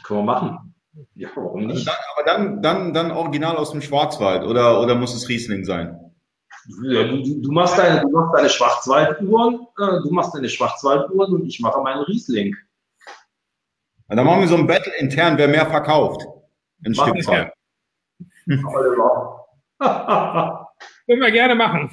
[0.03, 0.75] Können wir machen.
[1.15, 1.87] Ja, warum nicht?
[1.87, 1.91] Also
[2.25, 5.97] dann, aber dann, dann, dann original aus dem Schwarzwald oder, oder muss es Riesling sein?
[6.83, 11.47] Ja, du, du, machst deine, du machst deine Schwarzwalduhren, äh, du machst deine Schwarzwalduhren und
[11.47, 12.53] ich mache meinen Riesling.
[14.09, 16.25] Und dann machen wir so ein Battle intern, wer mehr verkauft.
[16.83, 17.53] In Stückzahl.
[21.05, 21.91] Können wir gerne machen.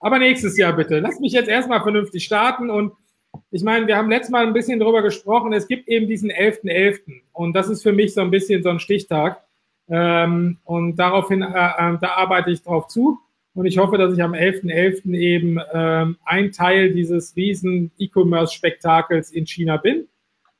[0.00, 1.00] Aber nächstes Jahr bitte.
[1.00, 2.92] Lass mich jetzt erstmal vernünftig starten und
[3.50, 5.52] ich meine, wir haben letztes Mal ein bisschen darüber gesprochen.
[5.52, 6.64] Es gibt eben diesen 11.11.
[6.64, 7.00] .11.
[7.32, 9.42] und das ist für mich so ein bisschen so ein Stichtag.
[9.88, 13.18] Ähm, und daraufhin, äh, äh, da arbeite ich drauf zu.
[13.54, 15.04] Und ich hoffe, dass ich am 11.11.
[15.04, 15.14] .11.
[15.16, 20.08] eben ähm, ein Teil dieses riesen E-Commerce-Spektakels in China bin.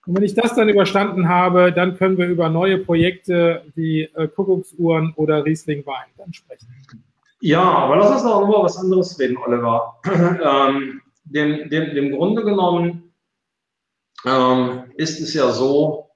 [0.07, 4.27] Und wenn ich das dann überstanden habe, dann können wir über neue Projekte wie äh,
[4.29, 6.67] Kuckucksuhren oder Riesling Wein dann sprechen.
[7.41, 10.01] Ja, aber lass uns noch über was anderes reden, Oliver.
[10.05, 13.13] ähm, dem, dem, dem Grunde genommen
[14.25, 16.11] ähm, ist es ja so,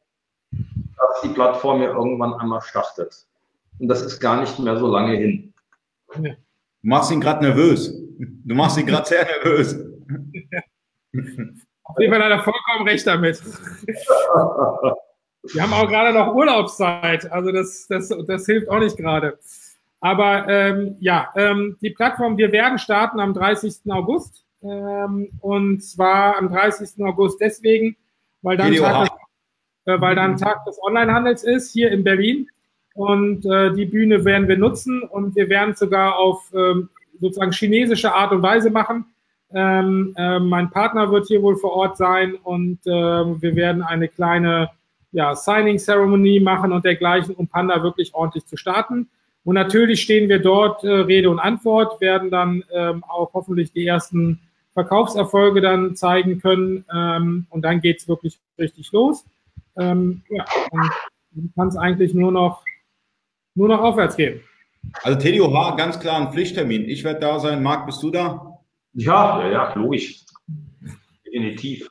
[0.50, 3.26] dass die Plattform ja irgendwann einmal startet.
[3.78, 5.52] Und das ist gar nicht mehr so lange hin.
[6.14, 6.34] Du
[6.82, 7.92] machst ihn gerade nervös.
[8.18, 9.74] Du machst ihn gerade sehr nervös.
[9.74, 11.22] Auf
[11.98, 13.42] jeden Fall hat er vollkommen recht damit.
[15.52, 19.38] Wir haben auch gerade noch Urlaubszeit, also das, das, das hilft auch nicht gerade.
[20.00, 23.90] Aber ähm, ja, ähm, die Plattform, wir werden starten am 30.
[23.90, 24.44] August.
[24.62, 27.04] Ähm, und zwar am 30.
[27.04, 27.96] August deswegen,
[28.42, 29.10] weil dann, Tag des,
[29.86, 32.48] äh, weil dann Tag des Onlinehandels ist hier in Berlin.
[32.94, 36.88] Und äh, die Bühne werden wir nutzen und wir werden sogar auf ähm,
[37.20, 39.06] sozusagen chinesische Art und Weise machen.
[39.54, 44.08] Ähm, äh, mein Partner wird hier wohl vor Ort sein und äh, wir werden eine
[44.08, 44.70] kleine
[45.12, 49.08] ja, Signing-Ceremony machen und dergleichen, um Panda wirklich ordentlich zu starten.
[49.44, 53.86] Und natürlich stehen wir dort äh, Rede und Antwort, werden dann ähm, auch hoffentlich die
[53.86, 54.40] ersten
[54.74, 56.84] Verkaufserfolge dann zeigen können.
[56.92, 59.24] Ähm, und dann geht's wirklich richtig los.
[59.78, 62.62] Ähm, ja, dann kann es eigentlich nur noch,
[63.54, 64.40] nur noch aufwärts gehen.
[65.02, 66.88] Also TDOH, ganz klar ein Pflichttermin.
[66.88, 67.62] Ich werde da sein.
[67.62, 68.55] Marc, bist du da?
[68.96, 70.24] Ja, ja, ja, logisch.
[71.24, 71.88] Definitiv.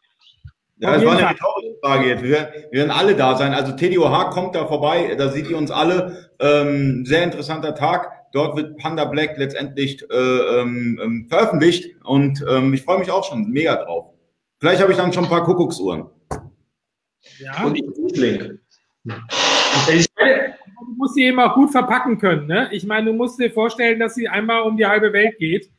[0.78, 2.24] Ja, das war eine rhetorische Frage jetzt.
[2.24, 3.54] Wir werden, wir werden alle da sein.
[3.54, 6.32] Also TDOH kommt da vorbei, da seht ihr uns alle.
[6.40, 8.12] Ähm, sehr interessanter Tag.
[8.34, 13.24] Dort wird Panda Black letztendlich äh, ähm, ähm veröffentlicht und ähm, ich freue mich auch
[13.24, 14.14] schon mega drauf.
[14.60, 16.08] Vielleicht habe ich dann schon ein paar Kuckucksuhren.
[17.40, 17.64] Ja.
[17.64, 18.60] Und ich Link.
[19.94, 22.48] Ich meine, du musst sie eben auch gut verpacken können.
[22.48, 22.68] Ne?
[22.72, 25.70] Ich meine, du musst dir vorstellen, dass sie einmal um die halbe Welt geht.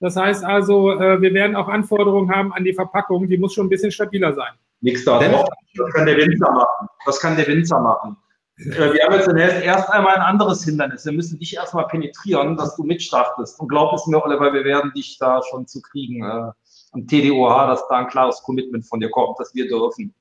[0.00, 3.28] Das heißt also, äh, wir werden auch Anforderungen haben an die Verpackung.
[3.28, 4.52] Die muss schon ein bisschen stabiler sein.
[4.80, 5.48] Nichts da drauf.
[5.74, 6.88] Das kann der Winzer machen.
[7.04, 8.16] Das kann der Winzer machen.
[8.56, 11.04] Äh, wir haben jetzt zunächst erst einmal ein anderes Hindernis.
[11.04, 13.60] Wir müssen dich erstmal penetrieren, dass du mitstartest.
[13.60, 16.24] Und glaub es mir, Oliver, wir werden dich da schon zu kriegen.
[16.24, 16.50] Äh,
[16.92, 20.14] am TDOH, dass da ein klares Commitment von dir kommt, dass wir dürfen.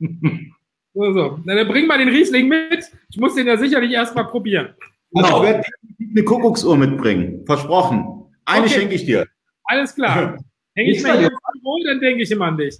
[0.94, 1.38] So, so.
[1.44, 2.84] Na, dann bring mal den Riesling mit.
[3.08, 4.74] Ich muss den ja sicherlich erstmal probieren.
[5.14, 5.42] Also genau.
[5.42, 5.68] ich werde
[5.98, 7.46] eine Kuckucksuhr mitbringen.
[7.46, 8.21] Versprochen.
[8.44, 8.74] Eine okay.
[8.74, 9.26] schenke ich dir.
[9.64, 10.38] Alles klar.
[10.74, 11.30] Hänge ich mir hier
[11.64, 12.78] Roll, dann denke ich immer an dich.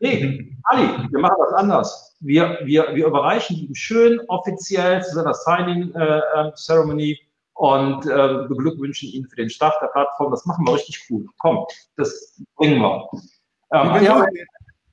[0.00, 2.16] Nee, Ali, wir machen das anders.
[2.20, 7.18] Wir, wir, wir überreichen ihm schön offiziell zu seiner Signing-Ceremony äh,
[7.54, 10.30] und äh, beglückwünschen ihn für den Start der Plattform.
[10.30, 11.26] Das machen wir richtig cool.
[11.38, 11.64] Komm,
[11.96, 13.08] das bringen wir.
[13.72, 14.34] Ähm,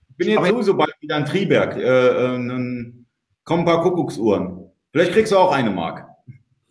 [0.09, 1.75] ich bin jetzt sowieso bald wieder in Triberg.
[1.75, 3.05] Äh, äh, dann
[3.43, 4.71] kommen ein paar Kuckucksuhren.
[4.91, 6.07] Vielleicht kriegst du auch eine, Mark.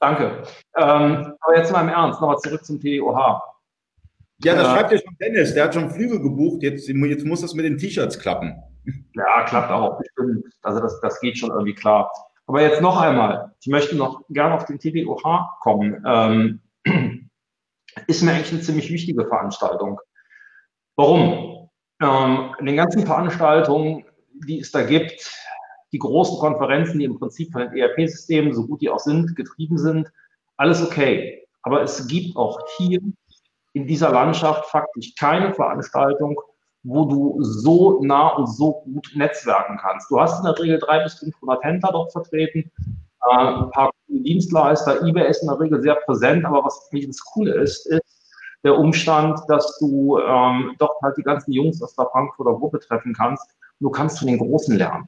[0.02, 0.42] Danke.
[0.76, 3.40] Ähm, aber jetzt mal im Ernst, nochmal zurück zum TOH.
[4.42, 5.54] Ja, das äh, schreibt ja schon Dennis.
[5.54, 6.62] Der hat schon Flüge gebucht.
[6.62, 8.60] Jetzt, jetzt muss das mit den T-Shirts klappen.
[9.14, 10.44] Ja, klappt auch bestimmt.
[10.62, 12.10] Also das, das geht schon irgendwie klar.
[12.46, 13.54] Aber jetzt noch einmal.
[13.60, 16.02] Ich möchte noch gerne auf den TDOH kommen.
[16.04, 16.60] Ähm,
[18.08, 20.00] ist mir eigentlich eine ziemlich wichtige Veranstaltung.
[20.96, 21.52] Warum?
[22.02, 24.04] ähm, in den ganzen Veranstaltungen,
[24.46, 25.30] die es da gibt,
[25.92, 29.78] die großen Konferenzen, die im Prinzip von den ERP-Systemen, so gut die auch sind, getrieben
[29.78, 30.10] sind,
[30.56, 31.46] alles okay.
[31.62, 33.00] Aber es gibt auch hier
[33.74, 36.40] in dieser Landschaft faktisch keine Veranstaltung,
[36.82, 40.10] wo du so nah und so gut netzwerken kannst.
[40.10, 42.70] Du hast in der Regel drei bis 500 Händler dort vertreten,
[43.30, 47.20] äh, ein paar Dienstleister, eBay ist in der Regel sehr präsent, aber was nicht das
[47.24, 48.02] Coole ist, ist,
[48.64, 53.12] der Umstand, dass du ähm, doch halt die ganzen Jungs aus der Frankfurter Gruppe treffen
[53.12, 53.44] kannst.
[53.80, 55.06] Du kannst von den Großen lernen.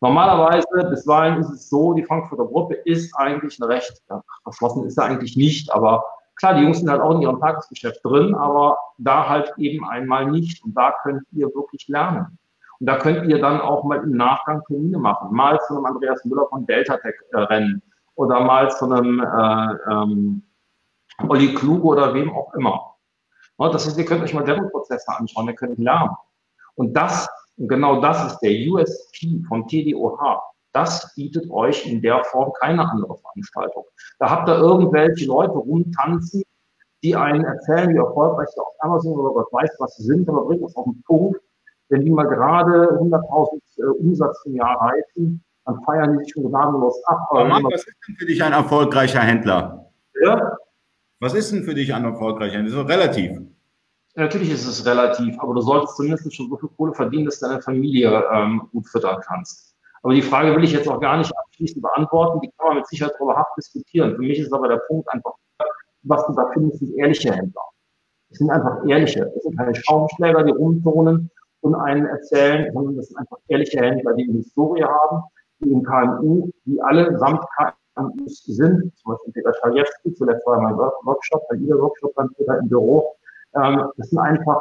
[0.00, 4.98] Normalerweise, bisweilen ist es so, die Frankfurter Gruppe ist eigentlich ein Recht, ja, verschlossen ist
[4.98, 6.04] er eigentlich nicht, aber
[6.36, 10.30] klar, die Jungs sind halt auch in ihrem Tagesgeschäft drin, aber da halt eben einmal
[10.30, 10.62] nicht.
[10.64, 12.38] Und da könnt ihr wirklich lernen.
[12.78, 15.34] Und da könnt ihr dann auch mal im Nachgang Termine machen.
[15.34, 17.82] Mal zu einem Andreas Müller von Delta Tech äh, Rennen
[18.16, 20.42] oder mal zu einem äh, ähm,
[21.28, 22.94] Olli Kluge oder wem auch immer.
[23.58, 26.10] Das heißt, ihr könnt euch mal Demo-Prozesse anschauen, ihr könnt lernen.
[26.74, 27.26] Und das,
[27.56, 30.40] genau das ist der USP vom TDOH.
[30.72, 33.84] Das bietet euch in der Form keine andere Veranstaltung.
[34.18, 36.42] Da habt ihr irgendwelche Leute rumtanzen,
[37.02, 40.44] die einen erzählen, wie erfolgreich sie auf Amazon oder Gott weiß, was sie sind, aber
[40.44, 41.40] bringt das auf den Punkt.
[41.88, 46.44] Wenn die mal gerade 100.000 äh, Umsatz im Jahr reißen, dann feiern die sich schon
[46.44, 47.26] gnadenlos ab.
[47.30, 49.90] Aber Mann, was ist denn für dich ein erfolgreicher Händler?
[50.20, 50.56] Ja,
[51.20, 52.58] was ist denn für dich ein erfolgreicher?
[52.62, 53.40] Das ist doch relativ.
[54.16, 57.60] Natürlich ist es relativ, aber du solltest zumindest schon so viel Kohle verdienen, dass deine
[57.60, 59.76] Familie ähm, gut füttern kannst.
[60.02, 62.40] Aber die Frage will ich jetzt auch gar nicht abschließend beantworten.
[62.40, 64.16] Die kann man mit Sicherheit darüber hart diskutieren.
[64.16, 65.34] Für mich ist aber der Punkt einfach,
[66.04, 67.62] was du da findest, sind ehrliche Händler.
[68.30, 69.30] Es sind einfach ehrliche.
[69.36, 74.14] Es sind keine Schaumschläger, die rumturnen und einen erzählen, sondern das sind einfach ehrliche Händler,
[74.14, 75.24] die eine Historie haben,
[75.60, 77.44] die im KMU, die alle samt
[78.26, 82.68] sind, zum Beispiel Peter Schaliewski, zuletzt war mein Workshop, bei jeder Workshop dann Peter im
[82.68, 83.15] Büro.
[83.62, 84.60] Ähm, das sind einfach,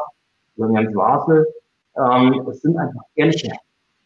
[0.58, 1.46] oder Jens Wasel,
[1.98, 3.52] ähm, das sind einfach ehrliche.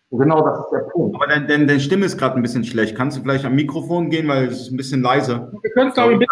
[0.09, 1.15] Und genau das ist der Punkt.
[1.15, 2.95] Aber deine, deine, deine Stimme ist gerade ein bisschen schlecht.
[2.95, 5.51] Kannst du vielleicht am Mikrofon gehen, weil es ist ein bisschen leise.
[5.61, 6.25] Wir können es, glaube ich, ein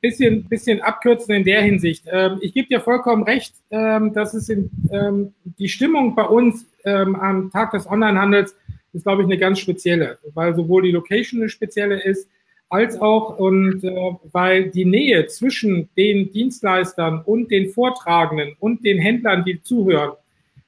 [0.00, 2.04] bisschen, bisschen, bisschen abkürzen in der Hinsicht.
[2.08, 6.66] Ähm, ich gebe dir vollkommen recht, ähm, dass es in, ähm, die Stimmung bei uns
[6.84, 8.54] ähm, am Tag des Onlinehandels
[8.92, 12.28] ist, glaube ich, eine ganz spezielle, weil sowohl die Location eine spezielle ist,
[12.68, 13.94] als auch und äh,
[14.32, 20.12] weil die Nähe zwischen den Dienstleistern und den Vortragenden und den Händlern, die zuhören,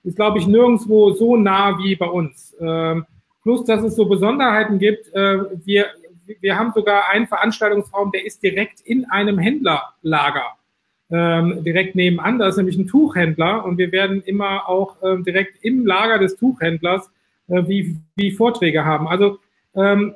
[0.05, 2.57] ist, glaube ich, nirgendwo so nah wie bei uns.
[2.61, 3.05] Ähm,
[3.43, 5.13] plus, dass es so Besonderheiten gibt.
[5.13, 5.87] Äh, wir,
[6.41, 10.45] wir haben sogar einen Veranstaltungsraum, der ist direkt in einem Händlerlager.
[11.11, 15.65] Ähm, direkt nebenan, da ist nämlich ein Tuchhändler und wir werden immer auch ähm, direkt
[15.65, 17.11] im Lager des Tuchhändlers
[17.49, 19.09] äh, wie, wie Vorträge haben.
[19.09, 19.39] Also
[19.75, 20.15] ähm,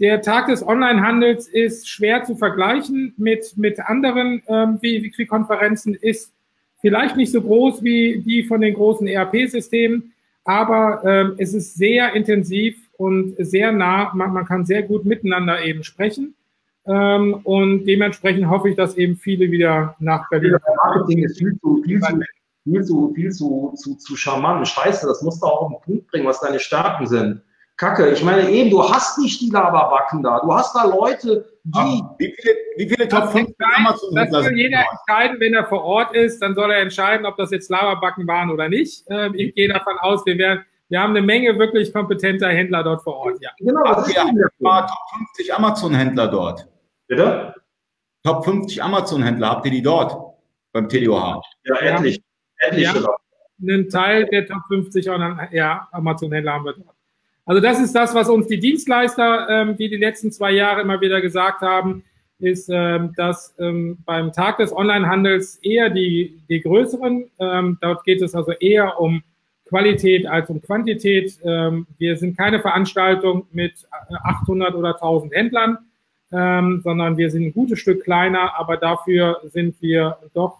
[0.00, 5.94] der Tag des Onlinehandels ist schwer zu vergleichen mit, mit anderen ähm, wie, wie Konferenzen,
[5.94, 6.32] ist
[6.80, 10.12] vielleicht nicht so groß wie die von den großen ERP-Systemen,
[10.44, 14.12] aber ähm, es ist sehr intensiv und sehr nah.
[14.14, 16.34] Man, man kann sehr gut miteinander eben sprechen.
[16.86, 20.56] Ähm, und dementsprechend hoffe ich, dass eben viele wieder nach Berlin.
[20.76, 22.20] Marketing ist viel zu, viel zu
[22.68, 24.66] viel zu, viel zu, zu, zu charmant.
[24.66, 27.42] Scheiße, das musst du auch auf den Punkt bringen, was deine Stärken sind.
[27.78, 28.10] Kacke.
[28.10, 30.40] Ich meine eben, du hast nicht die Laberbacken da.
[30.40, 32.02] Du hast da Leute, die.
[32.02, 36.14] Ach, wie viele, wie viele Top 5 Das soll jeder entscheiden, wenn er vor Ort
[36.14, 39.04] ist, dann soll er entscheiden, ob das jetzt Laberbacken waren oder nicht.
[39.08, 43.02] Ähm, ich gehe davon aus, wir werden, wir haben eine Menge wirklich kompetenter Händler dort
[43.02, 43.50] vor Ort, ja.
[43.58, 44.90] Genau, das ist ja Top
[45.36, 46.68] 50 Amazon-Händler dort.
[47.06, 47.54] Bitte?
[48.24, 50.34] Top 50 Amazon-Händler, habt ihr die dort
[50.72, 51.42] beim TDOH?
[51.62, 52.20] Ja, endlich.
[52.58, 52.92] Endlich.
[52.92, 53.14] Ja,
[53.62, 55.06] einen Teil der Top 50
[55.52, 56.97] ja, Amazon-Händler haben wir dort.
[57.48, 61.00] Also das ist das, was uns die Dienstleister, ähm, wie die letzten zwei Jahre immer
[61.00, 62.04] wieder gesagt haben,
[62.38, 68.20] ist, ähm, dass ähm, beim Tag des Onlinehandels eher die, die größeren, ähm, dort geht
[68.20, 69.22] es also eher um
[69.66, 71.38] Qualität als um Quantität.
[71.42, 73.88] Ähm, wir sind keine Veranstaltung mit
[74.24, 75.78] 800 oder 1000 Händlern,
[76.30, 80.58] ähm, sondern wir sind ein gutes Stück kleiner, aber dafür sind wir doch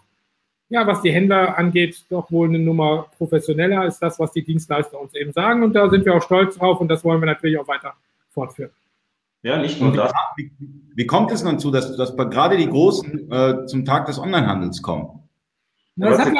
[0.69, 4.99] ja, was die Händler angeht, doch wohl eine Nummer professioneller ist das, was die Dienstleister
[4.99, 5.63] uns eben sagen.
[5.63, 7.93] Und da sind wir auch stolz drauf und das wollen wir natürlich auch weiter
[8.29, 8.71] fortführen.
[9.41, 10.11] Ja, nicht nur das.
[10.35, 10.51] Wie,
[10.95, 14.81] wie, kommt es dann zu, dass, dass gerade die Großen äh, zum Tag des Onlinehandels
[14.81, 15.23] kommen?
[15.95, 16.33] Na, das, hat,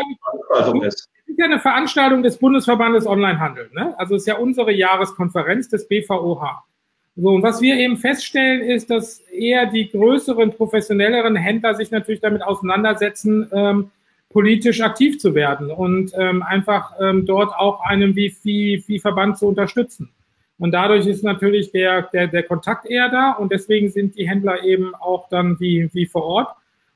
[0.51, 3.69] also das ist ja eine Veranstaltung des Bundesverbandes Onlinehandel.
[3.73, 3.97] Ne?
[3.97, 6.63] Also es ist ja unsere Jahreskonferenz des BVOH.
[7.15, 12.21] So, und was wir eben feststellen, ist, dass eher die größeren, professionelleren Händler sich natürlich
[12.21, 13.91] damit auseinandersetzen, ähm,
[14.29, 19.37] politisch aktiv zu werden und ähm, einfach ähm, dort auch einen wie, wie, wie Verband
[19.37, 20.09] zu unterstützen.
[20.59, 24.63] Und dadurch ist natürlich der, der, der Kontakt eher da und deswegen sind die Händler
[24.63, 26.49] eben auch dann wie, wie vor Ort.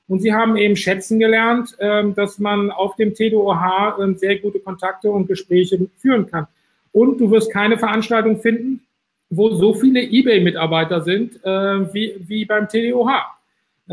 [0.08, 4.60] Und sie haben eben schätzen gelernt, ähm, dass man auf dem TDOH ähm, sehr gute
[4.60, 6.48] Kontakte und Gespräche führen kann.
[6.92, 8.86] Und du wirst keine Veranstaltung finden,
[9.30, 13.24] wo so viele eBay-Mitarbeiter sind äh, wie, wie beim TDOH.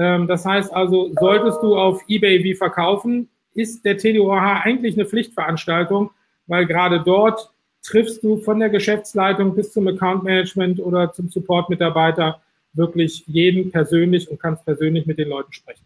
[0.00, 5.04] Ähm, das heißt also, solltest du auf eBay wie verkaufen, ist der TDOH eigentlich eine
[5.04, 6.10] Pflichtveranstaltung,
[6.46, 12.40] weil gerade dort triffst du von der Geschäftsleitung bis zum Account Management oder zum Support-Mitarbeiter
[12.72, 15.84] wirklich jeden persönlich und kannst persönlich mit den Leuten sprechen.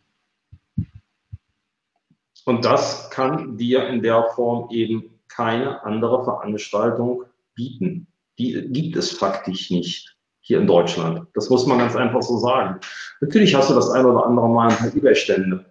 [2.45, 8.07] Und das kann dir in der Form eben keine andere Veranstaltung bieten.
[8.39, 10.14] Die gibt es faktisch nicht
[10.45, 11.27] hier in Deutschland.
[11.33, 12.79] Das muss man ganz einfach so sagen.
[13.21, 15.65] Natürlich hast du das ein oder andere Mal ein paar Ebay-Stände.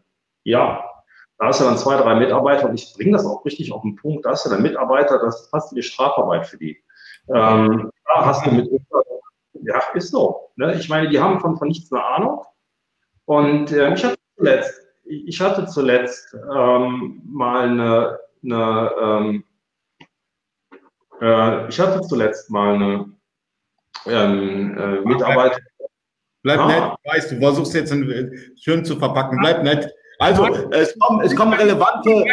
[0.43, 0.83] Ja,
[1.37, 3.95] da hast du dann zwei, drei Mitarbeiter und ich bringe das auch richtig auf den
[3.95, 4.25] Punkt.
[4.25, 6.83] Da hast du dann Mitarbeiter, das ist fast wie Strafarbeit für die.
[7.27, 8.67] Ähm, da hast du mit,
[9.53, 10.49] ja, ist so.
[10.55, 10.73] Ne?
[10.73, 12.41] Ich meine, die haben von, von nichts eine Ahnung.
[13.25, 19.43] Und äh, ich hatte zuletzt, ich hatte zuletzt ähm, mal eine, eine ähm,
[21.21, 23.13] äh, ich hatte zuletzt mal eine
[24.07, 25.59] ähm, äh, Mitarbeiter.
[26.43, 26.67] Bleib ah.
[26.67, 27.93] nett, weißt du, versuchst jetzt
[28.61, 29.37] schön zu verpacken.
[29.39, 29.89] Bleib nett.
[30.19, 32.25] Also, es kommen, es kommen relevante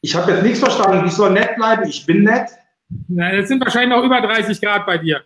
[0.00, 1.06] Ich habe jetzt nichts verstanden.
[1.06, 1.88] Ich soll nett bleiben.
[1.88, 2.48] Ich bin nett.
[3.08, 5.22] Na, es sind wahrscheinlich noch über 30 Grad bei dir.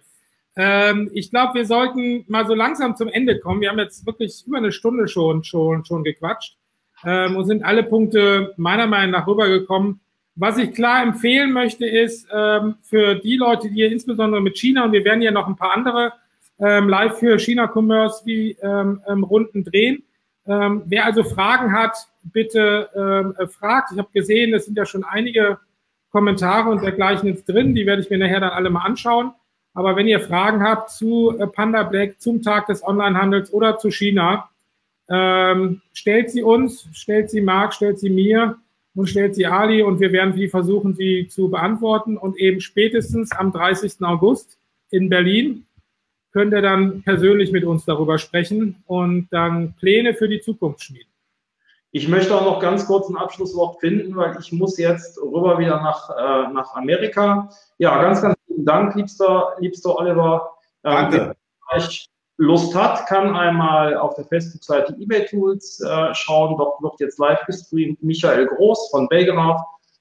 [0.56, 3.60] Ähm, ich glaube, wir sollten mal so langsam zum Ende kommen.
[3.60, 6.58] Wir haben jetzt wirklich über eine Stunde schon, schon, schon gequatscht
[7.04, 10.00] ähm, und sind alle Punkte meiner Meinung nach rübergekommen.
[10.34, 14.84] Was ich klar empfehlen möchte, ist ähm, für die Leute, die hier insbesondere mit China,
[14.84, 16.12] und wir werden ja noch ein paar andere
[16.58, 20.04] ähm, live für China-Commerce wie ähm, ähm, Runden drehen.
[20.46, 23.92] Ähm, wer also Fragen hat, bitte ähm, äh, fragt.
[23.92, 25.58] Ich habe gesehen, es sind ja schon einige
[26.10, 27.74] Kommentare und dergleichen jetzt drin.
[27.74, 29.32] Die werde ich mir nachher dann alle mal anschauen.
[29.74, 33.90] Aber wenn ihr Fragen habt zu äh, Panda Black, zum Tag des Onlinehandels oder zu
[33.90, 34.48] China,
[35.08, 38.58] ähm, stellt sie uns, stellt sie Marc, stellt sie mir
[38.94, 42.16] und stellt sie Ali und wir werden die versuchen, sie zu beantworten.
[42.16, 44.02] Und eben spätestens am 30.
[44.02, 44.58] August
[44.90, 45.66] in Berlin
[46.32, 51.08] könnt ihr dann persönlich mit uns darüber sprechen und dann Pläne für die Zukunft schmieden.
[51.94, 55.82] Ich möchte auch noch ganz kurz ein Abschlusswort finden, weil ich muss jetzt rüber wieder
[55.82, 57.50] nach, äh, nach Amerika.
[57.76, 60.56] Ja, ganz, ganz vielen Dank, liebster, liebster Oliver.
[60.84, 61.36] Ähm, Danke.
[61.76, 62.11] Ich
[62.42, 66.56] Lust hat, kann einmal auf der Facebook-Seite eBay Tools äh, schauen.
[66.58, 68.02] Dort wird jetzt live gestreamt.
[68.02, 69.60] Michael Groß von Belgraf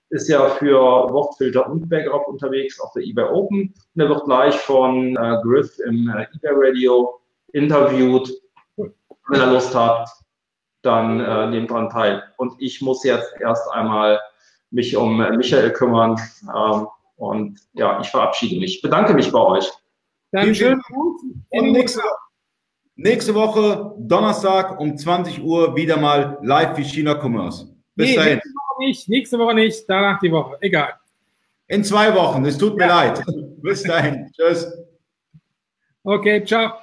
[0.10, 3.74] ist ja für Wortfilter und Belgraf unterwegs auf der eBay Open.
[3.96, 7.20] Und er wird gleich von äh, Griff im äh, eBay Radio
[7.54, 8.32] interviewt.
[8.76, 10.10] Wenn er Lust hat,
[10.82, 12.24] dann äh, nehmt dran teil.
[12.38, 14.20] Und ich muss jetzt erst einmal
[14.72, 16.20] mich um äh, Michael kümmern.
[16.44, 16.88] Ähm,
[17.18, 18.78] und ja, ich verabschiede mich.
[18.78, 19.72] Ich bedanke mich bei euch.
[20.92, 21.24] Gruß.
[21.50, 22.02] Und nächste,
[23.04, 27.68] Nächste Woche, Donnerstag um 20 Uhr, wieder mal live wie China Commerce.
[27.96, 28.34] Bis nee, dahin.
[28.36, 30.58] Nächste Woche nicht, nächste Woche nicht, danach die Woche.
[30.62, 30.94] Egal.
[31.68, 33.04] In zwei Wochen, es tut mir ja.
[33.04, 33.24] leid.
[33.64, 34.30] Bis dahin.
[34.36, 34.72] Tschüss.
[36.04, 36.74] Okay, ciao.